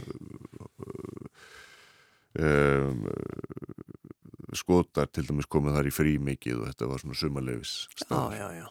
um, 2.37 3.07
skotar 4.61 5.09
til 5.11 5.25
dæmis 5.27 5.49
komið 5.49 5.79
þar 5.79 5.89
í 5.89 5.95
frí 5.95 6.13
mikið 6.23 6.61
og 6.61 6.69
þetta 6.69 6.91
var 6.91 7.03
svona 7.03 7.17
sumalefis 7.19 7.73
ah, 8.13 8.69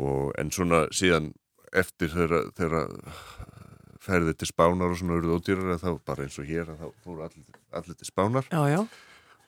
og 0.00 0.30
en 0.38 0.52
svona 0.54 0.86
síðan 0.94 1.32
eftir 1.76 2.12
þeirra, 2.14 2.44
þeirra 2.56 2.84
ferði 4.06 4.34
til 4.38 4.48
spánar 4.50 4.92
og 4.92 5.00
svona 5.00 5.18
eruð 5.18 5.36
ódýrar 5.38 5.80
þá 5.82 5.90
bara 6.06 6.26
eins 6.26 6.38
og 6.40 6.48
hér 6.48 6.72
þá 6.72 6.86
fóru 7.04 7.26
allir, 7.26 7.60
allir 7.74 7.98
til 7.98 8.08
spánar 8.08 8.48
já, 8.50 8.62
já. 8.70 8.80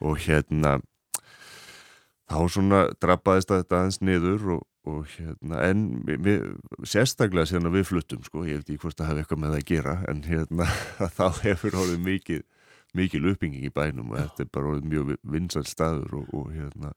og 0.00 0.18
hérna 0.24 0.78
þá 2.28 2.40
svona 2.52 2.82
drappaðist 3.00 3.52
að 3.52 3.62
þetta 3.62 3.80
aðeins 3.80 4.00
niður 4.04 4.52
og, 4.58 4.62
og 4.88 5.08
hérna 5.14 5.64
en 5.68 5.86
við, 6.04 6.44
sérstaklega 6.84 7.48
síðan 7.48 7.70
að 7.70 7.78
við 7.78 7.90
fluttum 7.92 8.22
sko, 8.26 8.44
ég 8.48 8.60
veit 8.60 8.68
ekki 8.68 8.82
hvort 8.84 9.00
það 9.00 9.12
hefði 9.12 9.24
eitthvað 9.24 9.42
með 9.42 9.54
það 9.54 9.60
að 9.62 9.68
gera 9.72 9.96
en 10.12 10.22
hérna 10.28 10.70
þá 11.18 11.26
hefur 11.42 11.82
orðið 11.84 12.06
mikið 12.06 12.46
mikil 12.96 13.26
uppbygging 13.28 13.66
í 13.68 13.74
bænum 13.74 14.14
og 14.14 14.18
já. 14.18 14.24
þetta 14.26 14.44
er 14.44 14.54
bara 14.56 14.72
orðið 14.72 14.88
mjög 14.92 15.12
vinsal 15.34 15.64
staður 15.68 16.20
og, 16.22 16.32
og 16.36 16.50
hérna 16.54 16.94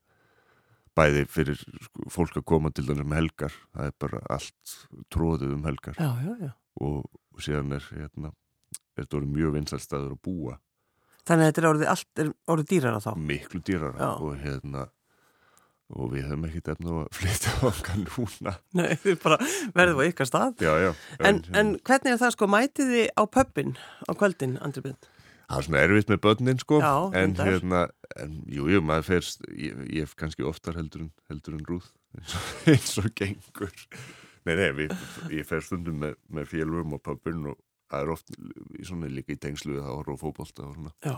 bæði 0.97 1.25
fyrir 1.31 1.59
sko, 1.59 2.07
fólk 2.11 2.39
að 2.39 2.47
koma 2.51 2.71
til 2.75 2.85
þannig 2.87 3.07
um 3.07 3.15
helgar 3.15 3.57
það 3.71 3.87
er 3.87 3.97
bara 4.03 4.21
allt 4.35 4.75
tróðið 5.13 5.55
um 5.55 5.67
helgar 5.67 5.99
já, 5.99 6.09
já, 6.41 6.51
og, 6.83 7.05
og 7.35 7.45
síðan 7.45 7.75
er 7.77 7.85
hérna, 7.91 8.33
þetta 8.97 9.19
orðið 9.19 9.35
mjög 9.37 9.55
vinsal 9.57 9.81
staður 9.81 10.15
að 10.15 10.23
búa. 10.27 10.57
Þannig 11.27 11.45
að 11.45 11.51
þetta 11.51 11.61
er 11.61 11.69
orðið, 11.69 11.91
allt 11.91 12.23
er 12.23 12.33
orðið 12.49 12.71
dýrara 12.71 13.03
þá? 13.03 13.11
Miklu 13.29 13.61
dýrara 13.65 14.09
og 14.17 14.33
hérna 14.41 14.87
og 15.91 16.11
við 16.13 16.27
hefum 16.27 16.45
ekkert 16.47 16.69
efna 16.73 16.97
að 17.01 17.07
flytja 17.17 17.53
okkar 17.67 17.97
núna. 18.01 18.53
Nei, 18.79 18.91
við 19.03 19.17
bara 19.23 19.37
verðum 19.75 20.01
á 20.01 20.03
ykkar 20.07 20.29
stað. 20.29 20.61
Já, 20.63 20.71
já, 20.85 20.91
en, 21.19 21.41
en, 21.57 21.73
hvernig 21.87 22.13
er 22.13 22.21
það 22.21 22.35
sko, 22.37 22.49
mætið 22.51 22.93
þið 22.95 23.09
á 23.19 23.23
pöppin 23.35 23.73
á 24.07 24.11
kvöldin, 24.17 24.55
Andri 24.63 24.85
Bind? 24.85 25.09
Það 25.51 25.57
er 25.57 25.67
svona 25.67 25.81
erfitt 25.83 26.11
með 26.11 26.21
börnin 26.23 26.61
sko. 26.61 26.79
Já, 26.79 26.93
en 27.19 27.35
hérna, 27.35 27.81
en 28.23 28.37
jú, 28.47 28.69
jú, 28.71 28.83
maður 28.87 29.09
fyrst 29.09 29.43
ég, 29.51 29.81
ég 29.91 30.07
hef 30.07 30.15
kannski 30.19 30.47
oftar 30.47 30.79
heldur 30.79 31.07
en 31.07 31.11
heldur 31.31 31.57
en 31.57 31.65
rúð 31.67 31.89
eins 32.71 32.95
og 33.01 33.11
gengur 33.17 33.73
Nei, 34.47 34.55
nei, 34.57 34.71
við, 34.73 34.93
ég 35.29 35.45
fer 35.45 35.61
stundum 35.61 35.99
með, 36.01 36.15
með 36.33 36.47
félgum 36.49 36.95
og 36.97 37.03
pöppin 37.05 37.43
og 37.51 37.59
það 37.91 38.05
er 38.05 38.13
oft 38.15 38.31
í 38.79 38.87
svona 38.87 39.09
líka 39.11 39.35
í 39.35 39.39
tengslu 39.41 39.75
við 39.75 39.85
það 39.85 39.99
ára 39.99 40.15
og 40.15 40.21
fókbólta 40.21 40.67
og 40.67 40.77
svona 40.77 40.93
já. 41.03 41.15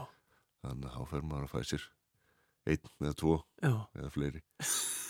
þannig 0.65 0.89
að 0.89 0.97
þá 0.97 1.11
fer 1.13 1.27
maður 1.29 1.47
að 1.47 1.53
fæ 1.53 1.71
sér 1.71 1.87
einn 2.63 2.91
eða 3.03 3.15
tvo 3.19 3.39
Já. 3.59 3.73
eða 3.99 4.11
fleiri 4.13 4.43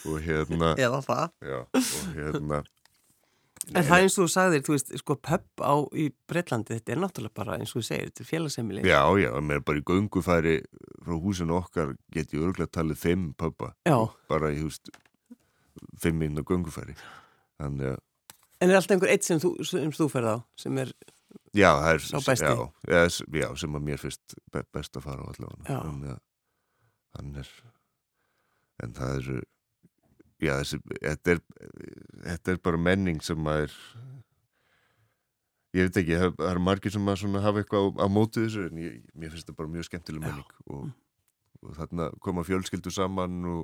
og 0.10 0.24
hérna 0.26 0.72
eða 0.86 1.02
það 1.06 1.28
já, 1.50 1.60
og 1.70 2.16
hérna 2.18 2.64
en 3.72 3.86
það 3.88 4.04
eins 4.04 4.18
og 4.18 4.26
þú 4.26 4.32
sagðir, 4.34 4.64
þú 4.66 4.74
veist, 4.74 4.90
sko 5.00 5.16
pub 5.24 5.64
á 5.64 5.74
í 5.96 6.10
Breitlandi, 6.28 6.76
þetta 6.76 6.96
er 6.96 7.02
náttúrulega 7.04 7.38
bara 7.40 7.58
eins 7.60 7.72
og 7.72 7.80
þú 7.80 7.86
segir, 7.88 8.10
þetta 8.10 8.26
er 8.26 8.30
félagsemili 8.32 8.84
já, 8.90 9.00
já, 9.22 9.30
mér 9.40 9.62
er 9.62 9.66
bara 9.70 9.80
í 9.80 9.86
göngufæri 9.88 10.56
frá 11.06 11.16
húsinu 11.26 11.58
okkar 11.62 11.96
get 12.12 12.34
ég 12.36 12.44
örgulega 12.44 12.74
talið 12.82 13.34
pubba 13.38 13.74
já. 13.88 13.98
bara 14.28 14.52
í 14.52 14.60
húst 14.60 14.92
fimm 16.02 16.26
inn 16.26 16.42
á 16.42 16.44
göngufæri 16.44 16.98
þannig 17.62 17.94
að 17.94 18.02
en 18.64 18.72
er 18.72 18.80
alltaf 18.80 18.96
einhver 18.96 19.12
eitt 19.12 19.28
sem 19.28 19.42
þú, 19.44 19.56
þú 19.98 20.10
ferð 20.12 20.32
á 20.32 20.38
sem 20.60 20.78
er 20.84 20.94
já, 21.56 21.70
er 21.92 22.04
sá 22.04 22.18
besti? 22.24 22.48
já, 22.48 22.68
já, 22.88 23.02
já, 23.44 23.48
sem 23.60 23.80
að 23.80 23.88
mér 23.90 24.02
finnst 24.02 24.38
best 24.54 25.00
að 25.00 25.08
fara 25.08 25.26
á 25.26 25.30
allavega 25.34 25.80
þannig 27.14 27.42
er 27.44 27.52
en 28.84 28.96
það 28.98 29.18
eru 29.20 29.42
já 30.44 30.54
þessi, 30.60 30.80
þetta 31.00 31.36
er 31.36 31.44
þetta 32.24 32.56
er 32.56 32.64
bara 32.70 32.82
menning 32.90 33.22
sem 33.24 33.52
að 33.52 33.68
er 33.68 33.78
ég 35.74 35.88
veit 35.88 36.02
ekki, 36.04 36.18
það 36.22 36.50
er 36.52 36.62
margir 36.62 36.94
sem 36.94 37.08
að 37.10 37.40
hafa 37.42 37.64
eitthvað 37.64 37.88
á, 37.98 38.06
á 38.06 38.08
mótið 38.12 38.48
þessu 38.48 38.66
en 38.70 38.82
ég, 38.82 39.00
mér 39.14 39.34
finnst 39.34 39.48
þetta 39.48 39.60
bara 39.62 39.74
mjög 39.74 39.88
skemmtileg 39.90 40.26
menning 40.26 40.52
og, 40.70 40.92
og 41.64 41.78
þarna 41.80 42.10
koma 42.24 42.46
fjölskyldu 42.46 42.94
saman 42.94 43.40
og, 43.50 43.64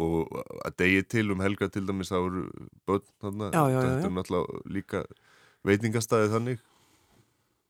og 0.00 0.30
að 0.66 0.76
degi 0.82 1.02
til 1.14 1.30
um 1.34 1.42
helga 1.44 1.68
til 1.70 1.86
dæmis 1.86 2.10
þá 2.10 2.18
eru 2.20 2.44
börn 2.88 3.04
þarna, 3.22 3.50
þetta 3.54 4.06
er 4.08 4.14
náttúrulega 4.14 4.62
líka 4.74 5.04
veitingastæði 5.66 6.30
þannig. 6.34 6.62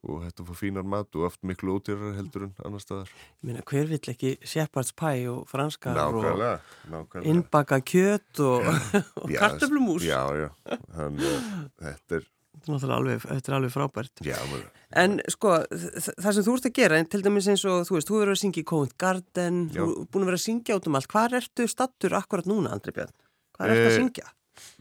Og 0.05 0.21
þetta 0.21 0.45
fór 0.45 0.57
fínar 0.59 0.85
mat 0.85 1.17
og 1.17 1.23
oft 1.31 1.41
miklu 1.49 1.79
ódýrar 1.79 2.13
heldur 2.19 2.43
en 2.45 2.51
annar 2.69 2.83
staðar. 2.83 3.13
Ég 3.41 3.49
meina, 3.49 3.63
hver 3.65 3.87
vill 3.89 4.11
ekki 4.13 4.35
Shepard's 4.45 4.93
pie 4.93 5.31
og 5.33 5.47
franskar 5.49 5.97
nákvæmlega, 5.97 6.59
og 6.59 6.91
nákvæmlega. 6.93 7.31
innbaka 7.33 7.79
kjöt 7.81 8.43
og, 8.45 8.69
og 9.23 9.33
kartöflumús? 9.33 10.05
Já, 10.05 10.21
já, 10.37 10.51
þannig 10.93 11.31
að 11.31 11.49
þetta 11.87 12.19
er 12.21 12.29
Þetta 12.65 12.87
er 12.87 12.95
alveg, 12.97 13.25
þetta 13.25 13.51
er 13.51 13.57
alveg 13.59 13.73
frábært 13.75 14.23
já, 14.25 14.37
maður, 14.51 14.69
En 15.03 15.17
sko, 15.33 15.57
það 15.75 16.29
sem 16.37 16.47
þú 16.47 16.55
ert 16.55 16.69
að 16.69 16.77
gera 16.79 17.01
til 17.11 17.23
dæmis 17.25 17.49
eins 17.51 17.65
og, 17.69 17.83
þú 17.89 17.97
veist, 17.99 18.11
þú 18.11 18.21
verður 18.21 18.37
að 18.37 18.41
syngja 18.45 18.63
í 18.63 18.69
Covent 18.71 18.95
Garden, 19.01 19.59
já. 19.75 19.81
þú 19.81 19.89
er 19.91 20.07
búin 20.15 20.25
að 20.25 20.31
vera 20.31 20.39
að 20.39 20.45
syngja 20.45 20.79
át 20.79 20.89
um 20.89 20.99
allt 21.01 21.11
Hvað 21.11 21.39
ertu 21.41 21.67
stattur 21.69 22.17
akkurat 22.21 22.49
núna, 22.49 22.77
Andri 22.77 22.95
Björn? 22.95 23.17
Hvað 23.59 23.75
ertu 23.75 23.91
að 23.91 23.99
syngja? 23.99 24.31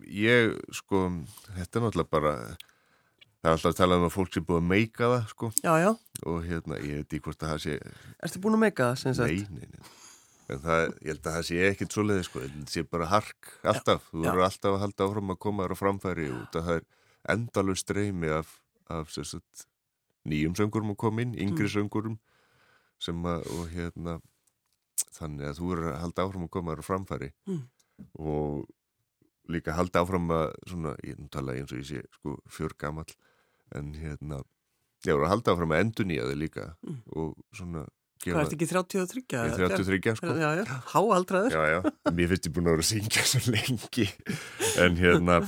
Ég, 0.05 0.53
sko, 0.77 1.07
þetta 1.57 1.81
er 1.81 1.85
náttúrulega 1.87 2.13
bara 2.13 2.35
Það 3.43 3.49
er 3.49 3.57
alltaf 3.57 3.73
að 3.73 3.79
tala 3.81 3.95
um 3.99 4.05
að 4.07 4.13
fólk 4.13 4.29
sé 4.31 4.41
búið 4.47 4.59
að 4.61 4.67
meika 4.69 5.07
það, 5.11 5.23
sko. 5.33 5.47
Já, 5.59 5.71
já. 5.81 5.89
Og 6.31 6.45
hérna, 6.47 6.77
ég 6.79 7.01
veit 7.01 7.09
ekki 7.09 7.25
hvort 7.25 7.41
að 7.43 7.49
það 7.51 7.57
sé... 7.65 7.73
Erstu 8.23 8.39
búin 8.45 8.55
að 8.55 8.61
meika 8.61 8.85
það, 8.85 8.99
sem 9.01 9.15
sagt? 9.17 9.33
Nei, 9.33 9.57
nei, 9.57 9.67
nei. 9.73 9.89
En 10.53 10.61
það, 10.63 10.83
ég 10.85 11.09
held 11.11 11.27
að 11.27 11.35
það 11.35 11.43
sé 11.49 11.57
ekkit 11.67 11.97
svo 11.97 12.05
leiði, 12.07 12.23
sko. 12.29 12.43
Það 12.45 12.71
sé 12.71 12.83
bara 12.87 13.09
hark, 13.11 13.49
alltaf. 13.73 14.05
Já, 14.07 14.13
Þú 14.13 14.23
verður 14.29 14.45
alltaf 14.47 14.77
að 14.77 14.81
halda 14.85 15.07
áfram 15.09 15.33
að 15.35 15.39
koma 15.43 15.65
þér 15.65 15.75
á 15.75 15.81
framfæri 15.81 16.29
út 16.31 16.55
að 16.61 16.69
það 16.69 16.79
er 16.79 16.87
endalur 17.29 17.77
streymi 17.79 18.31
af, 18.33 18.59
af 18.91 19.11
sagt, 19.13 19.65
nýjum 20.27 20.55
söngurum 20.57 20.93
að 20.93 21.01
koma 21.05 21.23
inn, 21.23 21.35
yngri 21.35 21.67
mm. 21.67 21.73
söngurum 21.75 22.19
sem 23.03 23.19
að, 23.27 23.47
og 23.55 23.67
hérna, 23.73 24.19
þannig 25.17 25.49
að 25.49 25.59
þú 25.59 25.71
verður 25.71 25.91
að 25.91 25.99
halda 26.03 26.25
áfram 26.27 26.47
að 26.47 26.53
koma 26.55 26.73
þér 26.73 26.83
á 26.83 26.89
framfæri 26.89 27.29
mm. 27.49 27.63
og 28.23 29.51
líka 29.51 29.75
halda 29.77 30.03
áfram 30.03 30.31
að, 30.33 30.45
svona, 30.71 30.95
ég 31.03 31.19
tala 31.33 31.57
eins 31.57 31.73
og 31.73 31.81
ég 31.81 31.89
sé, 31.89 32.03
sko, 32.19 32.37
fjör 32.51 32.77
gamall 32.79 33.11
en 33.75 33.91
hérna 33.97 34.39
ég 35.03 35.17
voru 35.17 35.27
að 35.27 35.35
halda 35.35 35.55
áfram 35.55 35.75
að 35.75 35.83
endur 35.83 36.07
nýja 36.07 36.29
þig 36.29 36.39
líka 36.45 36.69
mm. 36.85 37.03
og 37.19 37.35
svona 37.55 37.85
Hvað 38.23 38.39
ert 38.39 38.53
ekki 38.55 38.67
33? 38.69 39.21
Ég 39.35 39.57
er 39.65 39.73
33 39.73 40.13
sko 40.15 40.33
Já, 40.39 40.49
já, 40.55 40.63
háaldraður 40.93 41.55
Já, 41.57 41.63
já, 41.73 41.79
mér 42.15 42.29
finnst 42.31 42.47
ég 42.47 42.53
búin 42.55 42.69
að 42.69 42.77
vera 42.77 42.85
að 42.85 42.87
syngja 42.87 43.25
svo 43.27 43.41
lengi 43.51 44.05
en 44.79 44.95
hérna 44.95 45.39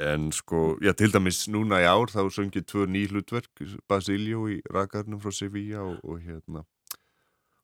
en 0.00 0.28
sko, 0.36 0.76
já 0.84 0.92
til 0.96 1.12
dæmis 1.12 1.46
núna 1.52 1.80
í 1.80 1.88
ár 1.88 2.12
þá 2.12 2.26
söngið 2.32 2.66
tvö 2.68 2.86
ný 2.90 3.06
hlutverk 3.08 3.64
Basilio 3.88 4.44
í 4.52 4.60
Rakarnum 4.68 5.22
frá 5.22 5.32
Sevilla 5.32 5.84
og, 5.86 5.98
og 6.04 6.20
hérna 6.20 6.66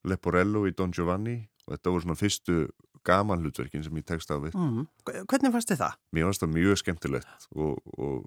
Leporello 0.06 0.64
í 0.68 0.74
Don 0.76 0.94
Giovanni 0.96 1.42
og 1.66 1.76
þetta 1.76 1.92
voru 1.92 2.06
svona 2.06 2.20
fyrstu 2.20 2.58
gaman 3.06 3.44
hlutverkin 3.44 3.84
sem 3.84 4.00
ég 4.00 4.06
tekst 4.06 4.32
á 4.32 4.40
við 4.40 4.56
mm. 4.56 4.86
Hvernig 5.28 5.52
fannst 5.54 5.70
þið 5.72 5.82
það? 5.84 5.98
Mér 6.16 6.28
fannst 6.28 6.44
það 6.44 6.54
mjög 6.56 6.80
skemmtilegt 6.82 7.48
og, 7.54 7.76
og 7.98 8.24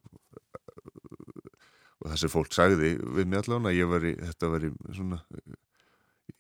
og 2.00 2.14
þessi 2.14 2.30
fólk 2.32 2.54
sagði 2.56 2.94
við 3.00 3.28
mig 3.28 3.42
allavega 3.42 3.74
að 3.74 3.80
ég 3.80 3.90
var 3.92 4.06
í, 4.08 4.14
þetta 4.30 4.52
var 4.54 4.66
í 4.66 4.72
svona, 4.96 5.20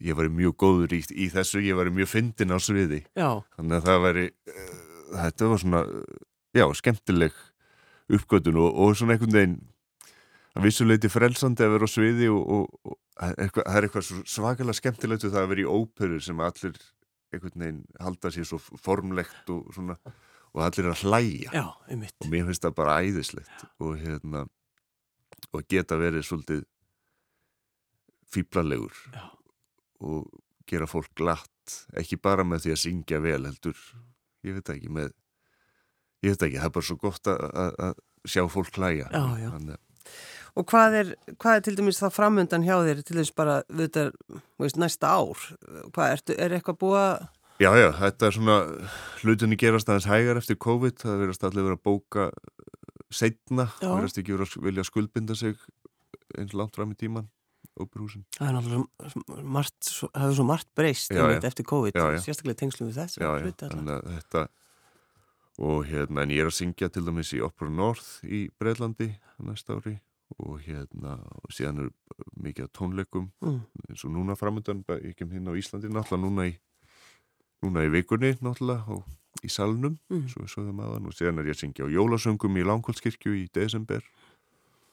ég 0.07 0.17
var 0.17 0.29
í 0.29 0.33
mjög 0.37 0.55
góður 0.63 0.95
í, 0.95 1.01
í 1.11 1.27
þessu, 1.33 1.63
ég 1.65 1.79
var 1.79 1.89
í 1.89 1.95
mjög 1.95 2.11
fyndin 2.13 2.55
á 2.55 2.57
sviði. 2.63 3.01
Já. 3.17 3.29
Þannig 3.57 3.77
að 3.79 3.89
það 3.89 4.01
var 4.05 4.21
í, 4.21 4.25
uh, 4.53 4.69
þetta 5.17 5.51
var 5.51 5.63
svona, 5.63 5.81
já, 6.55 6.65
skemmtileg 6.77 7.35
uppgötun 8.09 8.57
og, 8.61 8.69
og 8.73 8.95
svona 8.97 9.15
einhvern 9.15 9.35
veginn 9.35 9.57
að 10.57 10.65
vissuleiti 10.65 11.11
frelsandi 11.11 11.65
að 11.65 11.75
vera 11.75 11.89
á 11.89 11.93
sviði 11.93 12.29
og, 12.33 12.41
og, 12.55 12.79
og 12.89 12.97
eitthvað, 13.19 13.65
það 13.67 13.75
er 13.77 13.87
eitthvað 13.87 14.09
svakalega 14.33 14.79
skemmtilegt 14.79 15.27
það 15.27 15.43
að 15.43 15.51
vera 15.53 15.65
í 15.65 15.69
óperu 15.69 16.19
sem 16.23 16.41
allir 16.43 16.79
einhvern 17.29 17.63
veginn 17.63 17.83
halda 18.01 18.33
sér 18.33 18.49
svo 18.49 18.59
formlegt 18.81 19.53
og 19.53 19.69
svona 19.75 19.99
og 20.49 20.63
allir 20.65 20.89
að 20.89 21.03
hlæja. 21.05 21.51
Já, 21.53 21.65
og 21.69 22.29
mér 22.31 22.47
finnst 22.47 22.63
það 22.65 22.77
bara 22.79 22.97
æðislegt 23.05 23.65
og 23.85 23.99
hérna 24.01 24.47
og 25.53 25.65
geta 25.69 25.97
verið 25.99 26.25
svolítið 26.25 26.63
fýblalegur 28.29 28.95
og 30.05 30.25
gera 30.69 30.89
fólk 30.89 31.13
glatt 31.17 31.75
ekki 31.97 32.19
bara 32.21 32.45
með 32.45 32.65
því 32.65 32.73
að 32.73 32.81
syngja 32.83 33.21
vel 33.23 33.41
heldur 33.45 33.79
ég 34.45 34.57
veit 34.57 34.73
ekki 34.73 34.91
með 34.93 35.13
ég 36.25 36.33
veit 36.33 36.47
ekki, 36.47 36.59
það 36.59 36.69
er 36.69 36.75
bara 36.77 36.89
svo 36.89 36.97
gott 36.99 37.29
að 37.31 37.93
sjá 38.27 38.43
fólk 38.51 38.75
hlæja 38.75 39.07
já, 39.07 39.23
já. 39.39 39.49
Þannig, 39.55 39.77
Og 40.57 40.65
hvað 40.67 40.95
er, 40.99 41.09
hvað 41.39 41.57
er 41.57 41.65
til 41.65 41.75
dæmis 41.77 41.99
það 42.01 42.15
framöndan 42.15 42.65
hjá 42.65 42.75
þér 42.83 43.01
til 43.05 43.17
þess 43.19 43.35
bara 43.37 43.59
þetta, 43.69 44.05
veist, 44.59 44.79
næsta 44.81 45.11
ár? 45.13 45.43
Hvað 45.95 46.15
er, 46.15 46.23
er 46.35 46.55
eitthvað 46.57 46.79
búið 46.81 47.01
að... 47.03 47.27
Já, 47.59 47.69
já, 47.75 47.87
þetta 47.99 48.27
er 48.27 48.35
svona 48.35 48.57
hlutinni 49.21 49.59
gerast 49.59 49.89
aðeins 49.91 50.07
hægar 50.09 50.39
eftir 50.39 50.59
COVID, 50.63 51.01
það 51.03 51.23
verðast 51.23 51.45
allir 51.47 51.67
verið 51.67 51.77
að 51.77 51.85
bóka 51.89 52.29
setna, 53.11 53.67
verðast 53.81 54.21
ekki 54.21 54.35
verið 54.35 54.55
að 54.55 54.69
vilja 54.69 54.87
skuldbinda 54.87 55.35
sig 55.37 55.59
eins 56.39 56.55
langt 56.55 56.77
fram 56.77 56.93
í 56.95 56.99
tíman 56.99 57.27
óperhúsin. 57.79 58.25
Það 58.35 58.47
er 58.49 58.55
náttúrulega 58.57 59.43
margt, 59.55 59.77
það 59.87 60.23
hefur 60.23 60.37
svo 60.39 60.45
margt 60.47 60.69
breyst 60.75 61.13
já, 61.15 61.23
já. 61.23 61.39
eftir 61.47 61.67
COVID, 61.67 61.95
já, 61.95 62.23
sérstaklega 62.25 62.59
tengslum 62.59 62.89
við 62.89 62.97
þess 62.99 63.19
Já, 63.19 63.29
já, 63.39 63.51
þannig 63.61 63.93
að 63.95 64.09
þetta 64.17 64.43
og 65.59 65.83
hérna, 65.89 66.23
en 66.23 66.31
ég 66.31 66.43
er 66.43 66.49
að 66.49 66.55
syngja 66.55 66.87
til 66.87 67.03
dæmis 67.03 67.33
í 67.35 67.41
Opera 67.43 67.71
North 67.71 68.23
í 68.23 68.47
Breitlandi 68.59 69.11
næsta 69.43 69.75
ári. 69.75 69.97
Og 70.39 70.59
hérna 70.61 71.17
og 71.41 71.51
síðan 71.51 71.81
er 71.83 71.87
mikið 72.37 72.69
tónleikum 72.77 73.31
mm. 73.41 73.61
eins 73.89 74.03
og 74.05 74.13
núna 74.13 74.37
framöndan 74.37 74.83
ekki 74.99 75.25
um 75.25 75.33
hérna 75.33 75.51
á 75.51 75.59
Íslandi, 75.59 75.89
náttúrulega 75.89 76.21
núna 76.21 76.45
í 76.51 76.53
núna 77.65 77.83
í 77.87 77.89
vikunni 77.91 78.35
náttúrulega 78.37 78.93
og 78.93 79.43
í 79.43 79.49
salnum, 79.49 79.97
mm. 80.11 80.27
svo 80.29 80.45
við 80.45 80.53
sögðum 80.53 80.83
aðan. 80.85 81.09
Og 81.09 81.17
séðan 81.17 81.41
er 81.41 81.49
ég 81.49 81.57
að 81.57 81.63
syngja 81.63 81.89
á 81.89 81.95
jólasöngum 81.95 82.61
í 82.61 82.67
Langholtskirkju 82.67 83.35
í 83.41 83.43
desember. 83.55 84.05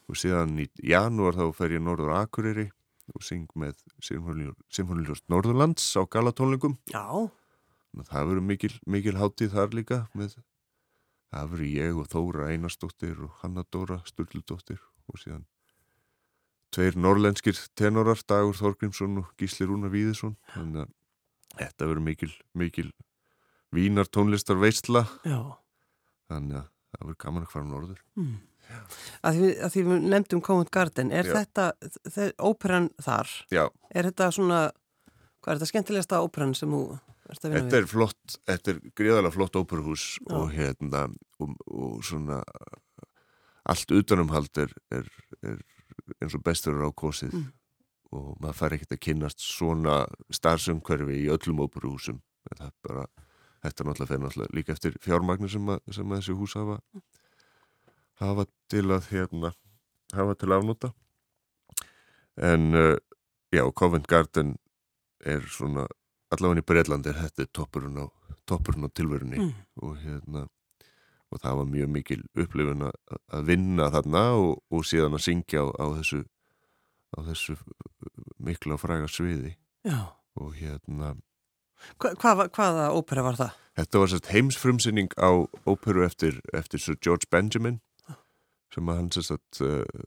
Og 0.08 0.18
síðan 0.18 0.56
í 0.62 0.66
janúar 0.86 1.36
þá 1.36 1.46
fer 1.54 1.76
ég 1.76 1.84
Norður 1.84 2.16
Akureyri 2.16 2.70
og 3.14 3.22
syng 3.22 3.46
með 3.58 3.78
Sinfoniljóst 4.02 5.26
Norðurlands 5.30 5.84
á 5.94 6.02
galatónlingum 6.10 6.74
Já. 6.90 7.06
Það 7.96 8.30
verður 8.32 8.44
mikil, 8.44 8.72
mikil 8.84 9.14
hátíð 9.16 9.54
þar 9.54 9.76
líka 9.78 10.00
með 10.16 10.34
verður 11.32 11.66
ég 11.68 11.98
og 12.00 12.08
Þóra 12.10 12.50
Einarstóttir 12.52 13.18
og 13.26 13.34
Hanna 13.42 13.64
Dóra 13.72 14.00
Sturldóttir 14.08 14.80
og 15.10 15.20
síðan 15.20 15.46
tveir 16.74 16.98
norlenskir 16.98 17.58
tenorar 17.78 18.20
Dagur 18.28 18.56
Þorgrímsson 18.56 19.22
og 19.22 19.32
Gísli 19.40 19.66
Rúna 19.68 19.90
Víðesson 19.92 20.36
þannig 20.52 20.84
að 20.84 20.94
þetta 21.56 21.88
verður 21.88 22.04
mikil, 22.04 22.32
mikil 22.52 22.90
vínar 23.74 24.10
tónlistar 24.12 24.60
veistla 24.60 25.06
þannig 25.24 26.60
að 26.60 26.68
það 26.68 27.02
verður 27.02 27.20
gaman 27.24 27.46
að 27.46 27.54
fara 27.54 27.70
norður 27.70 28.04
mm. 28.18 28.36
Að 29.22 29.36
því, 29.36 29.48
að 29.62 29.70
því 29.72 29.82
við 29.86 30.06
nefndum 30.10 30.40
Covent 30.42 30.70
Garden 30.74 31.12
er 31.14 31.28
Já. 31.28 31.36
þetta, 31.36 31.66
óperan 32.42 32.88
þar 32.98 33.30
Já. 33.54 33.62
er 33.94 34.08
þetta 34.08 34.26
svona 34.34 34.58
hvað 35.38 35.52
er 35.52 35.60
þetta 35.60 35.68
skemmtilegasta 35.70 36.22
óperan 36.24 36.56
sem 36.58 36.74
þú 36.74 36.80
Þetta 37.26 37.78
er 37.80 37.86
flott, 37.90 38.36
þetta 38.46 38.72
er 38.72 38.82
gríðalega 38.94 39.34
flott 39.34 39.56
óperuhús 39.58 40.04
og 40.30 40.52
hérna 40.54 41.08
og, 41.42 41.56
og 41.66 42.04
svona 42.06 42.42
allt 43.66 43.90
utanumhald 43.90 44.60
er, 44.62 44.72
er, 44.94 45.08
er 45.42 45.58
eins 46.22 46.36
og 46.38 46.44
bestur 46.46 46.78
á 46.86 46.90
kosið 46.94 47.34
mm. 47.34 47.46
og 48.14 48.28
maður 48.42 48.58
fær 48.60 48.76
ekkert 48.76 48.96
að 48.96 49.02
kynast 49.08 49.42
svona 49.42 49.96
starfsumkverfi 50.34 51.22
í 51.24 51.30
öllum 51.34 51.64
óperuhúsum 51.66 52.20
þetta 52.46 52.68
er 52.68 52.74
bara, 52.86 53.06
þetta 53.64 53.82
er 53.82 53.90
náttúrulega 53.90 54.22
náttúrulega 54.22 54.58
líka 54.60 54.76
eftir 54.76 54.98
fjármagnir 55.02 55.52
sem, 55.52 55.72
að, 55.72 55.82
sem 55.98 56.12
að 56.12 56.22
þessi 56.22 56.38
hús 56.38 56.56
hafa 56.60 56.78
hafa 58.22 58.46
til 58.72 58.86
að 58.94 59.10
hérna, 59.10 59.52
hafa 60.14 60.38
til 60.38 60.54
afnúta 60.56 60.92
en 62.36 62.70
uh, 62.76 62.94
já, 63.50 63.64
Covent 63.74 64.06
Garden 64.06 64.56
er 65.24 65.42
svona 65.50 65.86
allavega 66.34 66.62
í 66.62 66.66
Breitlandi 66.66 67.12
er 67.12 67.20
þetta 67.20 67.48
toppurinn 67.54 68.00
á, 68.02 68.06
toppurinn 68.48 68.88
á 68.88 68.90
tilverunni 68.90 69.40
mm. 69.40 69.52
og 69.82 69.98
hérna 70.02 70.46
og 71.32 71.42
það 71.42 71.58
var 71.58 71.70
mjög 71.70 71.92
mikil 71.92 72.20
upplifun 72.38 72.86
að 72.86 73.46
vinna 73.48 73.90
þarna 73.94 74.24
og, 74.38 74.50
og 74.70 74.84
síðan 74.86 75.16
að 75.18 75.24
syngja 75.26 75.64
á, 75.64 75.66
á 75.74 75.86
þessu 75.98 76.22
á 77.16 77.18
þessu 77.26 77.56
mikla 78.42 78.76
og 78.76 78.82
fræga 78.82 79.08
sviði 79.10 79.56
Já. 79.86 80.12
og 80.38 80.54
hérna 80.58 81.16
Hva, 82.00 82.14
hvað, 82.16 82.46
hvaða 82.56 82.86
ópera 82.96 83.22
var 83.26 83.36
það? 83.38 83.56
Þetta 83.76 84.00
var 84.00 84.10
sérst 84.10 84.30
heimsfrumsynning 84.32 85.10
á 85.20 85.30
óperu 85.68 86.06
eftir, 86.06 86.38
eftir 86.56 86.80
Sir 86.80 86.96
George 87.04 87.28
Benjamin 87.30 87.82
sem 88.72 88.88
að 88.88 88.98
hann 89.00 89.10
sérst 89.12 89.34
að 89.36 89.68
uh, 89.68 90.06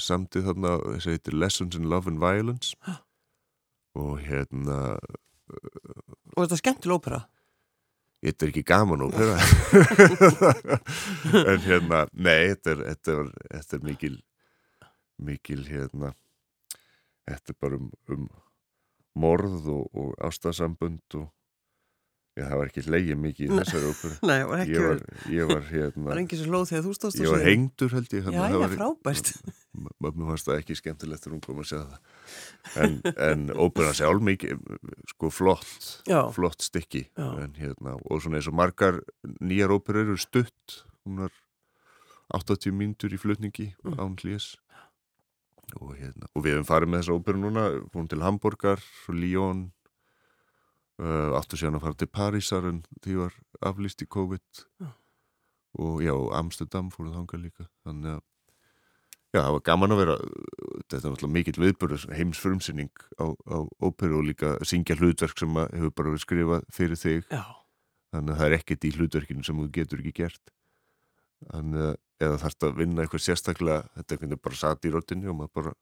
samtið 0.00 0.50
þarna 0.50 0.74
þessi 0.96 1.14
heitir 1.14 1.38
Lessons 1.38 1.78
in 1.78 1.88
Love 1.92 2.10
and 2.10 2.20
Violence 2.22 2.74
Hæ? 2.86 2.98
og 3.98 4.18
hérna 4.26 4.98
Og 5.50 6.42
þetta 6.44 6.56
er 6.56 6.62
skemmtileg 6.62 7.00
ópera? 7.00 7.20
Þetta 8.20 8.44
er 8.44 8.52
ekki 8.52 8.64
gaman 8.68 9.04
ópera 9.06 9.36
en 11.54 11.62
hérna 11.64 12.02
nei, 12.12 12.50
þetta 12.52 12.74
er, 12.74 12.82
þetta 12.90 13.14
er, 13.14 13.30
þetta 13.54 13.78
er 13.78 13.86
mikil 13.86 14.16
mikil 15.20 15.62
hérna 15.68 16.12
þetta 17.24 17.54
er 17.54 17.58
bara 17.64 17.80
um, 17.80 17.88
um 18.12 18.26
morð 19.20 19.70
og, 19.72 19.88
og 19.96 20.12
ástasambund 20.28 21.18
og 21.20 21.30
Já, 22.38 22.44
það 22.46 22.60
var 22.60 22.68
ekki 22.70 22.82
leiðið 22.86 23.16
mikið 23.20 23.44
í 23.44 23.56
þessari 23.58 23.88
óperu. 23.90 24.12
Nei, 24.22 24.36
það 24.36 24.50
var 24.50 24.60
ekki... 24.62 24.74
Ég 24.76 24.84
var, 24.86 25.00
ég 25.34 25.48
var 25.50 25.64
hérna... 25.66 26.04
Það 26.04 26.20
var. 27.18 27.24
Ég 27.26 27.32
var 27.34 27.42
hengdur 27.44 27.96
held 27.96 28.14
ég. 28.14 28.28
Já, 28.30 28.44
já, 28.54 28.68
frábært. 28.76 29.32
Mér 29.70 30.26
fannst 30.30 30.48
það 30.48 30.60
ekki 30.60 30.76
skemmtilegt 30.78 31.22
þegar 31.24 31.36
hún 31.36 31.42
kom 31.44 31.60
að 31.62 31.68
segja 31.70 31.82
það. 31.90 32.14
En, 32.82 32.96
en 33.28 33.44
óperan 33.54 33.96
sé 33.96 34.08
álm 34.08 34.24
mikið, 34.26 34.64
sko 35.12 35.30
flott, 35.32 35.90
já. 36.10 36.20
flott 36.34 36.66
stykki. 36.66 37.04
En 37.20 37.54
hérna, 37.58 37.94
og 38.02 38.24
svona 38.24 38.40
eins 38.40 38.50
og 38.50 38.56
margar 38.58 38.98
nýjar 39.38 39.74
óperur 39.76 40.08
eru 40.08 40.18
stutt. 40.20 40.80
Hún 41.06 41.22
var 41.22 41.36
80 42.40 42.74
mínutur 42.74 43.14
í 43.14 43.20
flutningi 43.20 43.70
mm. 43.84 43.98
án 44.02 44.18
hlýs. 44.22 44.56
Og, 45.78 45.94
hérna, 45.94 46.26
og 46.34 46.42
við 46.42 46.56
hefum 46.56 46.66
farið 46.66 46.90
með 46.90 47.04
þessa 47.04 47.20
óperu 47.20 47.44
núna, 47.44 47.68
hún 47.94 48.10
til 48.10 48.24
Hamburger, 48.26 48.82
Líón, 49.14 49.68
Uh, 51.00 51.32
áttu 51.32 51.56
síðan 51.56 51.78
að 51.78 51.84
fara 51.86 51.96
til 51.96 52.08
Parísar 52.12 52.66
en 52.68 52.80
því 53.00 53.14
var 53.22 53.36
aflýst 53.70 54.02
í 54.04 54.06
COVID 54.10 54.58
já. 54.82 54.88
og 55.80 56.02
já, 56.04 56.12
Amsterdam 56.36 56.90
fóruð 56.92 57.14
þanga 57.16 57.38
líka 57.40 57.64
þannig 57.86 58.18
að 58.18 58.24
já, 59.34 59.40
það 59.40 59.54
var 59.56 59.64
gaman 59.70 59.94
að 59.94 60.02
vera 60.02 60.18
þetta 60.20 60.98
er 60.98 61.06
náttúrulega 61.06 61.34
mikill 61.36 61.64
viðbörður 61.64 62.06
heims 62.18 62.42
frumsynning 62.42 63.04
á, 63.20 63.26
á 63.30 63.58
óperu 63.82 64.20
og 64.20 64.28
líka 64.28 64.54
syngja 64.66 64.98
hlutverk 64.98 65.38
sem 65.38 65.58
hefur 65.62 65.94
bara 65.94 66.14
verið 66.14 66.24
skrifað 66.26 66.68
fyrir 66.74 67.00
þig. 67.00 67.26
Já. 67.30 67.44
þannig 68.10 68.32
að 68.34 68.40
það 68.40 68.48
er 68.48 68.56
ekkert 68.58 68.84
í 68.84 68.94
hlutverkinu 68.96 69.44
sem 69.46 69.60
þú 69.60 69.66
getur 69.74 70.00
ekki 70.02 70.16
gert. 70.22 70.54
Þannig 71.50 71.84
að 71.86 71.98
eða 72.20 72.40
þarfst 72.42 72.66
að 72.66 72.80
vinna 72.80 73.04
eitthvað 73.04 73.24
sérstaklega 73.24 73.84
þetta 73.96 74.18
er 74.26 74.40
bara 74.44 74.58
satt 74.60 74.84
í 74.84 74.92
röttinni 74.92 75.30
og 75.30 75.38
maður 75.38 75.54
bara 75.56 75.74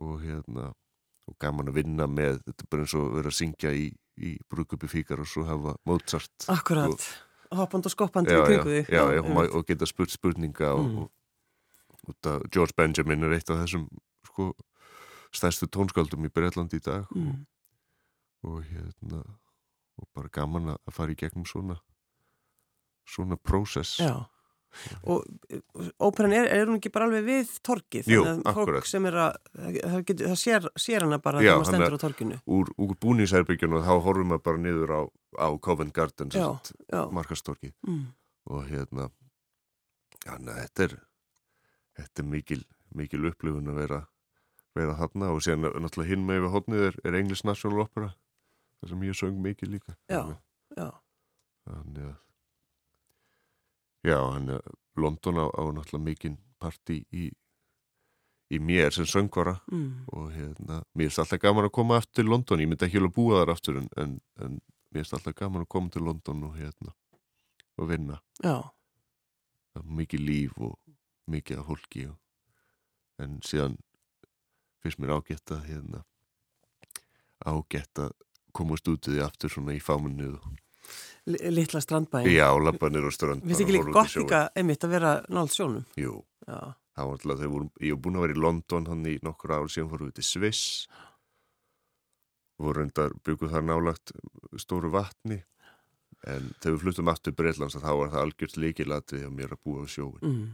og 0.00 0.22
hérna 0.24 0.70
og 1.28 1.36
gaman 1.42 1.70
að 1.70 1.80
vinna 1.82 2.06
með, 2.10 2.40
þetta 2.46 2.64
er 2.64 2.70
bara 2.72 2.84
eins 2.86 2.94
og 2.98 3.10
vera 3.14 3.30
að 3.30 3.36
syngja 3.36 3.72
í, 3.76 3.86
í 4.18 4.32
brúkupi 4.50 4.88
fíkar 4.90 5.20
og 5.22 5.28
svo 5.30 5.44
hafa 5.46 5.76
Mozart 5.86 6.48
Akkurat, 6.50 7.06
hoppand 7.54 7.86
og 7.86 7.94
skoppand 7.94 8.30
í 8.32 8.38
kringu 8.40 8.76
þig 8.78 8.90
Já, 8.90 9.02
já, 9.14 9.20
og, 9.22 9.40
og 9.60 9.66
geta 9.68 9.88
spurt 9.88 10.14
spurninga 10.14 10.72
mm. 10.72 10.80
og, 10.80 11.04
og 11.04 11.12
George 12.50 12.76
Benjamin 12.76 13.26
er 13.28 13.36
eitt 13.36 13.50
af 13.52 13.62
þessum 13.64 13.86
sko, 14.26 14.50
stærstu 15.36 15.68
tónskáldum 15.68 16.26
í 16.26 16.32
Breitlandi 16.32 16.80
í 16.80 16.84
dag. 16.84 17.06
Mm. 17.14 17.46
og 18.40 18.62
hérna 18.64 19.18
og 20.00 20.06
bara 20.16 20.30
gaman 20.32 20.70
að 20.72 20.94
fara 20.96 21.12
í 21.12 21.18
gegnum 21.20 21.44
svona 21.44 21.76
svona 23.10 23.36
prósess. 23.36 23.98
Já. 24.00 24.24
Og 25.02 25.24
óperan 25.98 26.32
er, 26.32 26.46
er 26.46 26.68
hún 26.68 26.78
ekki 26.78 26.92
bara 26.94 27.08
alveg 27.08 27.24
við 27.26 27.48
torkið 27.66 28.10
Jú, 28.12 28.20
akkurat. 28.46 28.86
sem 28.86 29.08
er 29.10 29.16
að, 29.18 29.38
það, 29.58 29.96
getur, 30.06 30.28
það 30.30 30.38
sér, 30.44 30.68
sér 30.78 31.06
hana 31.06 31.18
bara 31.18 31.40
þegar 31.42 31.58
maður 31.58 31.70
stendur 31.72 31.96
á 31.98 32.04
torkinu 32.04 32.38
úr, 32.46 32.70
úr 32.78 32.92
búnísærbyggjunu 33.02 33.80
þá 33.82 33.90
horfum 34.06 34.30
við 34.36 34.44
bara 34.46 34.62
niður 34.62 34.92
á, 34.94 35.00
á 35.42 35.48
Covent 35.66 35.96
Garden 35.96 36.30
markastorkið 37.18 37.74
mm. 37.82 38.04
og 38.54 38.70
hérna 38.70 39.08
hana, 40.28 40.54
þetta 40.60 40.86
er 40.86 40.96
þetta 42.00 42.24
er 42.24 42.30
mikil, 42.36 42.62
mikil 42.96 43.28
upplifun 43.30 43.70
að 43.72 43.82
vera 43.84 44.00
vera 44.78 44.96
þarna 44.98 45.32
og 45.34 45.44
síðan 45.44 45.66
náttúrulega 45.82 46.12
hinn 46.12 46.26
með 46.26 46.44
við 46.44 46.52
hodnið 46.54 46.88
er, 46.88 46.98
er 47.04 47.18
English 47.18 47.46
National 47.46 47.84
Opera 47.84 48.10
það 48.80 48.92
sem 48.92 49.06
ég 49.08 49.18
söng 49.18 49.38
mikil 49.42 49.70
líka 49.72 49.96
já, 50.10 50.22
já 50.76 50.88
þannig 51.66 52.10
að 52.10 52.18
Já, 54.02 54.16
hann 54.32 54.48
er 54.48 54.60
London 54.96 55.36
á, 55.36 55.46
á 55.52 55.62
náttúrulega 55.76 56.04
mikinn 56.04 56.38
parti 56.60 57.02
í, 57.12 57.28
í 58.48 58.60
mér 58.60 58.94
sem 58.96 59.08
söngvara 59.08 59.58
mm. 59.68 60.06
og 60.16 60.30
hérna, 60.32 60.80
mér 60.96 61.10
er 61.10 61.20
alltaf 61.20 61.40
gaman 61.42 61.68
að 61.68 61.74
koma 61.76 61.98
aftur 62.00 62.22
til 62.22 62.30
London, 62.32 62.62
ég 62.64 62.70
myndi 62.70 62.86
ekki 62.86 63.00
alveg 63.00 63.16
búa 63.16 63.42
þar 63.42 63.52
aftur 63.54 63.80
en, 63.82 63.90
en, 64.00 64.16
en 64.40 64.56
mér 64.94 65.04
er 65.04 65.18
alltaf 65.18 65.36
gaman 65.36 65.66
að 65.66 65.72
koma 65.76 65.92
til 65.92 66.06
London 66.08 66.46
og 66.48 66.56
hérna 66.56 66.94
og 67.80 67.90
vinna. 67.92 68.16
Já. 68.40 68.56
Það 69.70 69.82
er 69.82 69.92
mikið 70.00 70.24
líf 70.26 70.56
og 70.56 70.74
mikið 71.30 71.62
af 71.62 71.70
fólki 71.70 72.06
og, 72.10 72.16
en 73.20 73.38
síðan 73.46 73.76
finnst 74.80 75.00
mér 75.00 75.18
ágætt 75.18 75.54
að 75.54 75.66
hérna 75.68 76.04
ágætt 77.44 78.02
að 78.06 78.16
komast 78.56 78.88
út 78.90 79.08
í 79.08 79.14
því 79.14 79.22
aftur 79.24 79.52
svona 79.52 79.76
í 79.76 79.82
fámunni 79.82 80.28
og 80.32 80.50
litla 81.26 81.80
strandbæin 81.80 82.28
Já, 82.32 82.48
lappanir 82.58 83.06
og 83.06 83.14
strand 83.14 83.44
Við 83.46 83.62
þykir 83.62 83.76
líka 83.76 83.94
gott 83.94 84.16
líka 84.16 84.40
einmitt 84.56 84.86
að 84.86 84.94
vera 84.96 85.12
nált 85.28 85.54
sjónum? 85.54 85.84
Jú, 86.00 86.16
Já. 86.46 86.72
það 86.96 87.10
var 87.10 87.18
alltaf 87.18 87.42
þegar 87.42 87.68
ég 87.84 87.94
hef 87.94 88.02
búin 88.04 88.18
að 88.18 88.26
vera 88.26 88.36
í 88.36 88.42
London 88.46 88.88
hann 88.90 89.06
í 89.06 89.14
nokkur 89.26 89.54
ár 89.54 89.70
síðan 89.70 89.92
fórum 89.92 90.10
við 90.10 90.18
til 90.18 90.26
Sviss. 90.26 90.64
Voru 92.60 92.80
reyndar 92.80 93.14
bygguð 93.24 93.54
þar 93.54 93.68
nálagt 93.68 94.12
stóru 94.60 94.90
vatni. 94.92 95.40
En 96.28 96.50
þegar 96.60 96.74
við 96.74 96.82
fluttum 96.82 97.12
aftur 97.12 97.36
Breitlands 97.36 97.78
þá 97.78 97.92
var 97.96 98.10
það 98.12 98.24
algjört 98.26 98.58
líkilatið 98.60 99.28
að 99.28 99.36
mér 99.36 99.54
að 99.54 99.62
búa 99.64 99.84
á 99.84 99.88
sjóin 99.88 100.20
mm. 100.20 100.48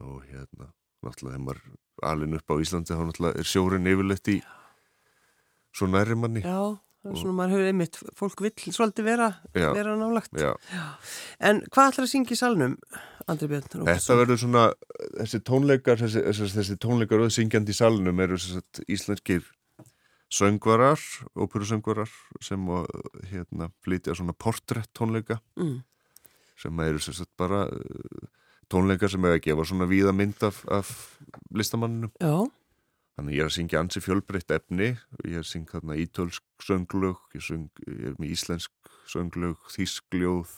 Og 0.00 0.24
hérna 0.26 0.72
náttúrulega 1.04 1.36
þegar 1.36 1.44
maður 1.46 1.62
alin 2.10 2.38
upp 2.38 2.50
á 2.50 2.54
Íslandi 2.62 2.96
þá 2.96 3.04
náttúrulega 3.04 3.42
er 3.42 3.50
sjórin 3.52 3.90
yfirleitt 3.92 4.32
í 4.32 4.40
svo 5.76 5.88
næri 5.92 6.18
manni 6.18 6.42
Já 6.44 6.76
Svona 7.14 7.34
maður 7.36 7.52
hefur 7.54 7.68
einmitt, 7.70 7.98
fólk 8.18 8.40
vill 8.42 8.72
svolítið 8.74 9.06
vera, 9.06 9.28
vera 9.54 9.92
nálagt. 9.98 10.32
Já. 10.40 10.52
Já. 10.72 10.86
En 11.48 11.60
hvað 11.70 11.92
ætlar 11.92 12.06
að 12.06 12.10
syngja 12.10 12.34
í 12.34 12.40
salnum, 12.40 12.76
Andri 13.30 13.48
Björn? 13.52 13.84
Þetta 13.86 14.16
verður 14.20 14.40
svona, 14.42 14.64
þessi 15.20 15.40
tónleikar, 15.46 16.02
þessi, 16.02 16.48
þessi 16.56 16.78
tónleikar 16.82 17.22
og 17.26 17.34
syngjandi 17.34 17.74
í 17.74 17.78
salnum 17.78 18.22
eru 18.24 18.38
sagt, 18.42 18.82
íslenskir 18.90 19.46
söngvarar, 20.32 21.02
óperusöngvarar 21.38 22.10
sem 22.42 22.64
hérna 23.30 23.70
flytja 23.86 24.16
svona 24.18 24.34
portrætt 24.34 24.90
tónleika 24.96 25.38
mm. 25.60 25.76
sem 26.58 26.82
eru 26.82 27.02
sagt, 27.04 27.30
bara 27.38 27.66
uh, 27.70 28.26
tónleikar 28.72 29.12
sem 29.12 29.22
hefur 29.22 29.38
að 29.38 29.44
gefa 29.46 29.66
svona 29.68 29.88
víða 29.90 30.14
mynd 30.16 30.42
af, 30.46 30.62
af 30.72 30.92
listamanninu. 31.54 32.10
Já. 32.20 32.46
Þannig 33.16 33.38
ég 33.38 33.46
er 33.46 33.48
að 33.48 33.56
syngja 33.56 33.80
ansi 33.80 34.02
fjölbreytt 34.04 34.52
efni. 34.52 34.90
Ég 35.24 35.38
er 35.38 35.44
að 35.44 35.50
syngja 35.50 35.78
þarna 35.78 35.98
ítölsk 36.02 36.64
sönglög 36.66 37.36
ég, 37.36 37.44
söng, 37.46 37.70
ég 37.86 38.10
er 38.10 38.18
með 38.20 38.34
íslensk 38.34 38.90
sönglög, 39.08 39.62
þískljóð 39.72 40.52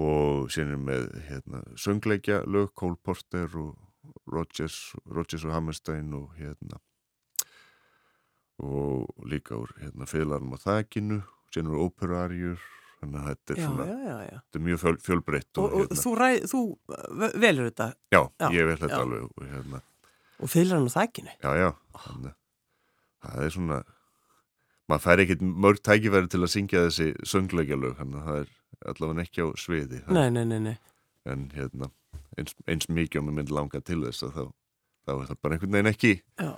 og 0.00 0.50
síðan 0.52 0.76
er 0.76 0.82
með 0.84 1.06
hérna, 1.26 1.62
söngleikja 1.80 2.44
lög, 2.46 2.74
Cole 2.78 2.98
Porter 3.02 3.56
og 3.58 3.72
Rodgers, 4.30 4.92
Rodgers 5.10 5.46
og 5.48 5.54
Hammerstein 5.56 6.12
og 6.14 6.36
hérna 6.38 6.78
og 8.60 9.08
líka 9.24 9.56
úr 9.56 9.72
hérna, 9.80 10.04
félagarnum 10.04 10.52
á 10.52 10.58
þakkinu, 10.60 11.22
síðan 11.48 11.72
úr 11.72 11.86
óperarjur 11.88 12.60
þannig 13.00 13.20
að 13.20 13.28
þetta 13.30 13.54
er, 13.54 13.60
já, 13.60 13.66
svona, 13.66 13.86
já, 13.90 14.16
já. 14.26 14.40
Þetta 14.40 14.60
er 14.60 14.64
mjög 14.66 14.82
fjöl, 14.82 14.96
fjölbreytt 15.06 15.60
og, 15.60 15.64
og, 15.64 15.70
og 15.70 15.80
hérna, 15.80 16.00
þú, 16.02 16.12
ræð, 16.20 16.42
þú 16.50 16.60
velur 17.46 17.70
þetta? 17.70 17.88
Já, 18.12 18.20
ég 18.56 18.68
vel 18.70 18.76
þetta 18.82 19.00
alveg 19.04 19.24
og, 19.28 19.46
hérna, 19.54 19.82
og 20.40 20.52
félagarnum 20.52 20.92
á 20.92 20.96
þakkinu? 20.98 21.34
Já, 21.40 21.50
já, 21.60 21.70
þannig 22.04 22.36
það 23.20 23.46
er 23.46 23.54
svona 23.56 23.80
maður 24.90 25.04
fær 25.04 25.22
ekkert 25.24 25.42
mörg 25.66 25.82
tækifæri 25.86 26.30
til 26.32 26.42
að 26.42 26.52
syngja 26.54 26.84
þessi 26.88 27.08
söngleikjalög, 27.30 27.96
þannig 28.00 28.20
að 28.20 28.28
það 28.30 28.40
er 28.40 28.54
allavega 28.90 29.26
ekki 29.26 29.44
á 29.44 29.48
sviði 29.60 30.02
Nei, 30.08 30.28
nei, 30.34 30.44
nei, 30.48 30.60
nei. 30.70 30.76
en 31.28 31.48
hérna 31.54 31.90
eins, 32.38 32.56
eins 32.66 32.88
mikið 32.90 33.20
og 33.20 33.28
mér 33.28 33.38
myndi 33.40 33.54
langa 33.54 33.82
til 33.84 34.00
þess 34.06 34.24
að 34.26 34.36
þá, 34.38 34.44
þá 35.06 35.12
er 35.16 35.26
það 35.30 35.40
bara 35.40 35.56
einhvern 35.56 35.76
veginn 35.76 35.92
ekki 35.92 36.12
já. 36.20 36.50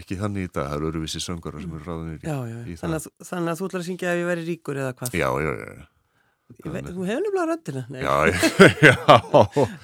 ekki 0.00 0.18
þannig 0.20 0.48
í 0.48 0.52
dag, 0.52 0.68
það 0.68 0.76
eru 0.78 0.90
öruvísi 0.92 1.22
söngara 1.22 1.62
sem 1.62 1.78
eru 1.78 1.86
ráðinir 1.86 2.20
í, 2.20 2.28
já, 2.28 2.36
já. 2.50 2.58
í 2.66 2.76
þannig 2.80 3.00
að, 3.00 3.08
þannig 3.30 3.54
að 3.54 3.62
þú 3.62 3.70
ætlar 3.70 3.82
að 3.82 3.88
syngja 3.88 4.12
ef 4.12 4.22
ég 4.22 4.30
veri 4.32 4.46
ríkur 4.48 4.82
eða 4.82 4.94
hvað? 4.98 5.18
Já, 5.18 5.28
já, 5.42 5.52
já 5.62 5.88
Ve, 6.60 6.82
Þú 6.84 7.06
hefur 7.08 7.22
nefnilega 7.24 7.44
röndina 7.48 7.82
Já, 7.96 8.16
já 8.88 8.94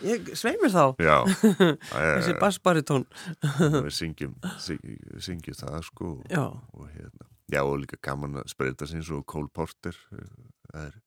Ég 0.04 0.30
sveimir 0.36 0.72
þá. 0.72 0.84
Já. 1.00 1.16
Þessi 2.18 2.34
bassbaritón 2.40 3.06
Við 3.40 3.90
syngjum, 3.96 4.34
syngjum, 4.60 4.98
syngjum 5.24 5.58
það 5.58 5.78
sko 5.88 6.12
Já. 6.28 6.44
og, 6.44 6.86
hérna, 6.92 7.28
Já, 7.48 7.62
og 7.62 7.78
líka 7.80 7.96
gaman 8.04 8.42
að 8.42 8.50
spreita 8.52 8.88
síns 8.90 9.08
og 9.14 9.24
Cole 9.30 9.48
Porter 9.48 9.96
það 10.12 10.82
er, 10.84 10.98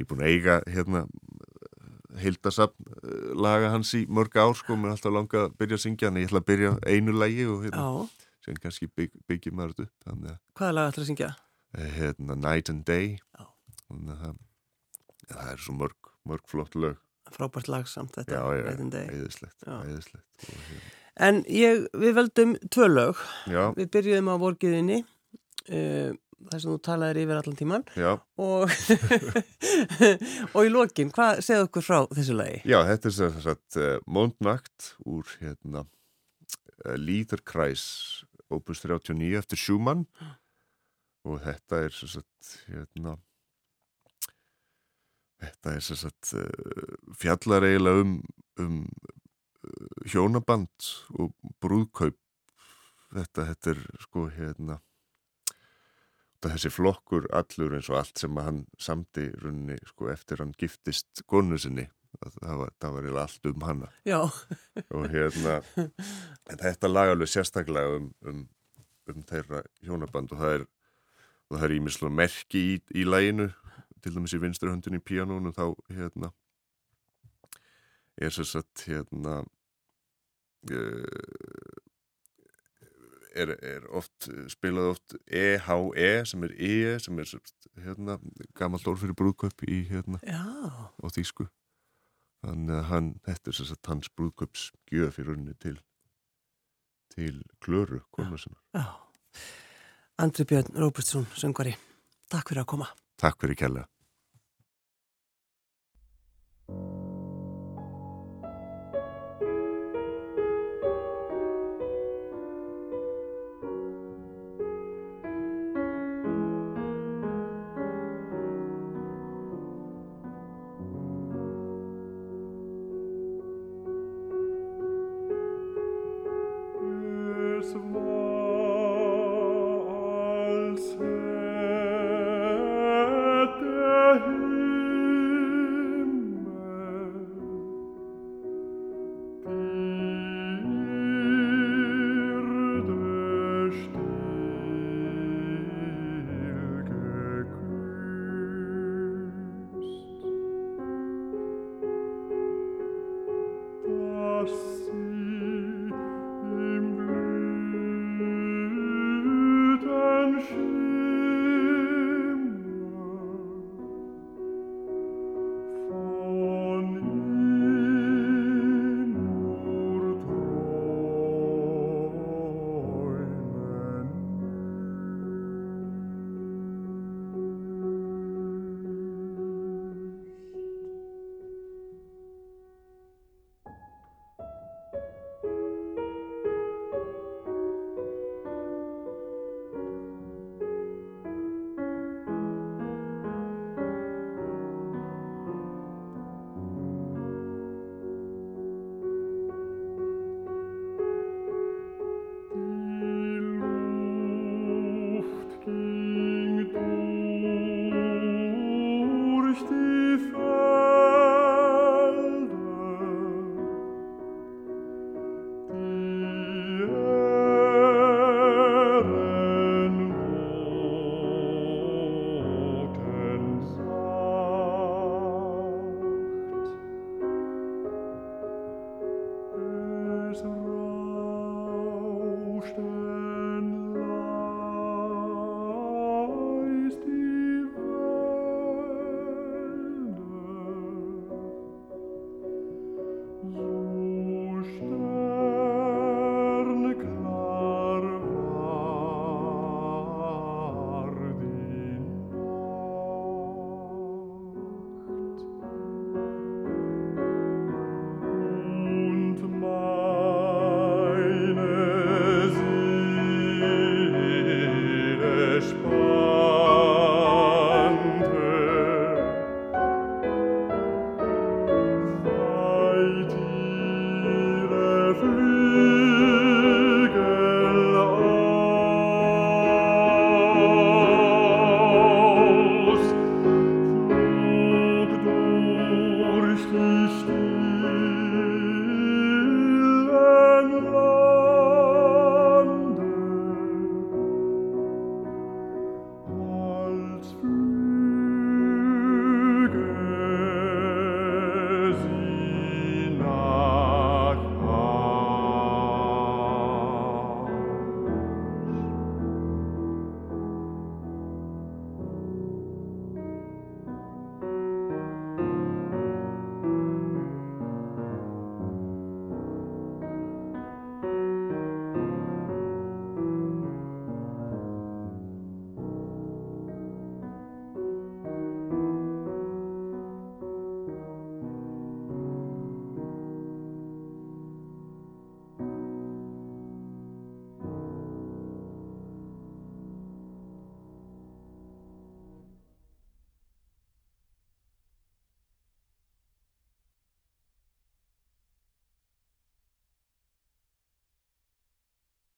ég 0.00 0.04
er 0.04 0.10
búin 0.10 0.24
að 0.24 0.34
eiga 0.34 0.58
hérna 0.68 1.06
heildasafn 2.18 3.36
laga 3.38 3.70
hans 3.74 3.92
í 3.98 4.04
mörg 4.10 4.34
ár 4.40 4.56
sko, 4.58 4.76
mér 4.76 4.92
er 4.92 4.96
alltaf 4.96 5.14
langa 5.14 5.44
að 5.46 5.54
byrja 5.60 5.78
að 5.78 5.84
syngja 5.84 6.10
en 6.10 6.20
ég 6.20 6.30
ætla 6.30 6.42
að 6.42 6.48
byrja 6.50 6.72
einu 6.86 7.14
lægi 7.14 7.46
og 7.50 7.66
hérna, 7.66 7.84
sem 8.44 8.58
kannski 8.62 8.90
bygg, 8.96 9.12
byggjum 9.30 9.58
maður 9.60 9.86
upp 9.86 10.08
þannig, 10.08 10.40
Hvaða 10.58 10.76
lag 10.76 10.92
ætla 10.92 11.04
að 11.04 11.10
syngja? 11.12 11.30
Hérna, 11.98 12.34
Night 12.34 12.72
and 12.72 12.82
Day 12.88 13.12
Já. 13.20 13.44
þannig 13.86 14.24
að 14.30 14.40
það 15.30 15.52
er 15.52 15.62
svo 15.66 15.76
mörg, 15.78 16.10
mörg 16.26 16.50
flott 16.50 16.74
lög 16.78 16.98
frábært 17.30 17.68
lag 17.70 17.86
samt 17.86 18.16
þetta 18.18 18.34
já, 18.34 18.42
já, 18.58 18.64
æðislegt, 19.14 19.62
æðislegt 19.62 20.46
hérna. 20.48 20.80
en 21.28 21.42
ég, 21.46 21.84
við 21.94 22.16
veldum 22.16 22.56
tvö 22.74 22.88
lög 22.90 23.20
já. 23.50 23.62
við 23.76 23.90
byrjuðum 23.94 24.32
á 24.32 24.36
vorgiðinni 24.42 24.98
uh, 25.04 26.10
þar 26.48 26.62
sem 26.62 26.72
þú 26.72 26.76
talaðir 26.86 27.22
yfir 27.24 27.40
allan 27.40 27.58
tíman 27.58 27.86
og, 28.40 28.74
og 30.56 30.60
í 30.64 30.72
lokin, 30.72 31.12
hvað 31.14 31.42
segðu 31.46 31.68
okkur 31.68 31.86
frá 31.86 31.98
þessu 32.16 32.36
lagi? 32.38 32.60
Já, 32.64 32.78
þetta 32.88 33.10
er 33.10 33.16
þess 33.18 33.50
að 33.52 33.80
uh, 33.80 33.94
Mondnakt 34.08 34.92
úr 35.04 35.34
hérna, 35.42 35.84
uh, 36.84 36.96
Líðarkræs 36.98 37.86
opus 38.50 38.82
39 38.82 39.36
eftir 39.38 39.60
Schumann 39.60 40.06
og 41.28 41.42
þetta 41.44 41.84
er 41.86 41.94
þess 41.94 42.22
að 42.22 42.54
hérna 42.70 43.18
Þetta 45.40 45.72
er 45.72 45.84
sem 45.84 45.96
sagt 45.96 46.34
uh, 46.36 46.96
fjallar 47.16 47.64
eiginlega 47.64 48.04
um, 48.04 48.16
um 48.60 48.80
hjónaband 50.08 50.88
og 51.16 51.32
brúðkaup. 51.62 52.18
Þetta, 53.10 53.46
þetta 53.48 53.72
er 53.72 53.80
sko 54.04 54.26
hérna, 54.34 54.76
þessi 56.48 56.70
flokkur 56.72 57.26
allur 57.36 57.74
eins 57.76 57.90
og 57.92 57.98
allt 58.00 58.20
sem 58.22 58.36
hann 58.40 58.62
samti 58.80 59.28
runni 59.42 59.76
sko 59.88 60.08
eftir 60.12 60.40
hann 60.40 60.54
giftist 60.58 61.24
konu 61.28 61.58
sinni. 61.60 61.88
Það 62.20 62.56
var, 62.58 62.72
það 62.82 62.96
var 62.96 63.18
allt 63.22 63.46
um 63.46 63.62
hanna. 63.64 63.90
Og 64.96 65.06
hérna, 65.12 65.60
þetta 66.48 66.90
lag 66.90 67.12
alveg 67.12 67.30
sérstaklega 67.30 68.00
um, 68.00 68.10
um, 68.26 68.42
um 69.12 69.22
þeirra 69.28 69.62
hjónaband 69.84 70.32
og 70.34 70.42
það 70.42 70.56
er, 70.56 70.66
og 71.50 71.58
það 71.58 71.66
er 71.68 71.76
ímislega 71.76 72.18
merki 72.22 72.64
í, 72.72 72.74
í 72.98 73.06
læginu 73.06 73.50
til 74.00 74.14
dæmis 74.16 74.34
í 74.34 74.40
vinstri 74.40 74.72
höndin 74.72 74.96
í 74.96 75.04
píanónu 75.04 75.52
þá 75.54 75.64
hérna 75.92 76.32
er 78.20 78.32
sér 78.34 78.48
satt 78.48 78.84
hérna 78.88 79.40
er, 83.34 83.52
er 83.64 83.86
oft, 83.96 84.28
eh, 84.28 84.46
spilað 84.52 84.90
oft 84.94 85.16
EHE 85.26 86.24
sem 86.28 86.44
er 86.46 86.54
EE 86.56 86.98
sem 87.02 87.18
er 87.18 87.32
hérna, 87.84 88.18
gammal 88.58 88.82
dór 88.84 88.98
fyrir 89.00 89.16
brúðköp 89.18 89.64
í 89.68 89.82
hérna 89.90 90.20
Já. 90.24 90.42
og 91.00 91.14
þýsku. 91.14 91.48
Þannig 92.44 92.74
að 92.74 92.82
eh, 92.82 92.88
hann, 92.90 93.12
þetta 93.28 93.52
er 93.52 93.60
þess 93.60 93.76
að 93.76 93.92
hans 93.92 94.12
brúðköps 94.16 94.66
gjöf 94.90 95.20
í 95.20 95.28
rauninni 95.28 95.56
til 95.60 95.78
til 97.10 97.40
klöru 97.58 98.04
komasinnar 98.14 98.60
Andri 100.20 100.44
Björn 100.46 100.76
Róbertsson, 100.78 101.26
söngari 101.34 101.74
Takk 102.30 102.52
fyrir 102.52 102.62
að 102.62 102.68
koma. 102.70 102.86
Takk 103.18 103.40
fyrir 103.42 103.58
kella 103.58 103.86